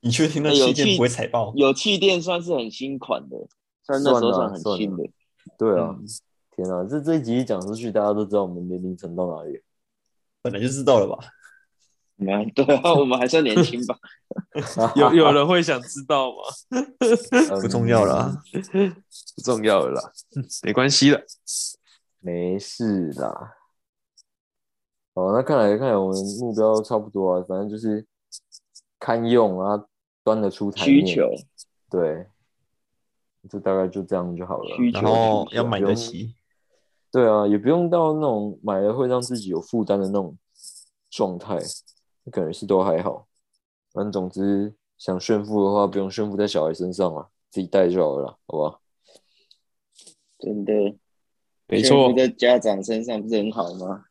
[0.00, 1.52] 你确定那有气气垫不会踩爆？
[1.56, 3.36] 有气垫算是很新款的，
[3.84, 5.02] 算那时候算很新的。
[5.58, 6.04] 对啊，嗯
[6.54, 9.62] 天啊，这这一集讲出去，大家都知道我们年龄层到哪里了。
[10.50, 11.18] 本来就知道了吧？
[12.18, 13.96] 我 们对啊，我们还算年轻吧。
[14.96, 16.36] 有有人会想知道吗？
[16.76, 18.42] 嗯不重要了啊，
[19.36, 20.12] 不重要了啦，
[20.64, 21.24] 没关系的。
[22.20, 23.54] 没事啦。
[25.14, 28.04] 哦，那看来看来我们目标差不多啊，反正就是
[28.98, 29.84] 堪用啊，
[30.24, 31.06] 端得出台面。
[31.06, 31.30] 需求，
[31.88, 32.26] 对，
[33.48, 34.76] 就大概就这样就好了。
[34.76, 36.34] 需求然后需求要买得起，
[37.10, 40.36] 对啊，也不用到那种买了会让自己有负担的那种
[41.10, 41.58] 状态，
[42.30, 43.26] 感觉是都还好。
[43.92, 48.80] 反正总之想炫富的话，不用炫富在小孩身上啊，自己带就好了，好不好？
[50.38, 50.72] 真的
[51.66, 54.04] 没错在家长身上不是很好吗？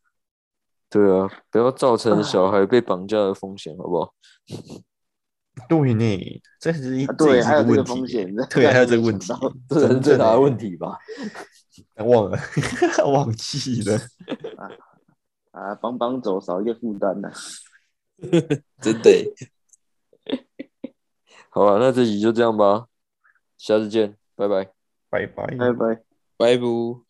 [0.89, 4.13] 对啊，不要造成小孩被绑架的风险，好不好？
[5.69, 9.33] 对呢，这是一啊对，还有这个风险，对，还有这个 问题，
[9.69, 10.97] 这是最大的问题吧？
[11.97, 12.39] 忘了，
[13.11, 13.97] 忘记了。
[14.57, 14.71] 啊
[15.51, 17.31] 啊，帮帮走，少一个负担呐。
[18.81, 19.33] 真的欸。
[21.49, 22.87] 好了，那这集就这样吧，
[23.57, 24.71] 下次见，拜拜。
[25.09, 25.47] 拜拜。
[25.55, 26.03] 拜拜。
[26.37, 27.06] 拜不。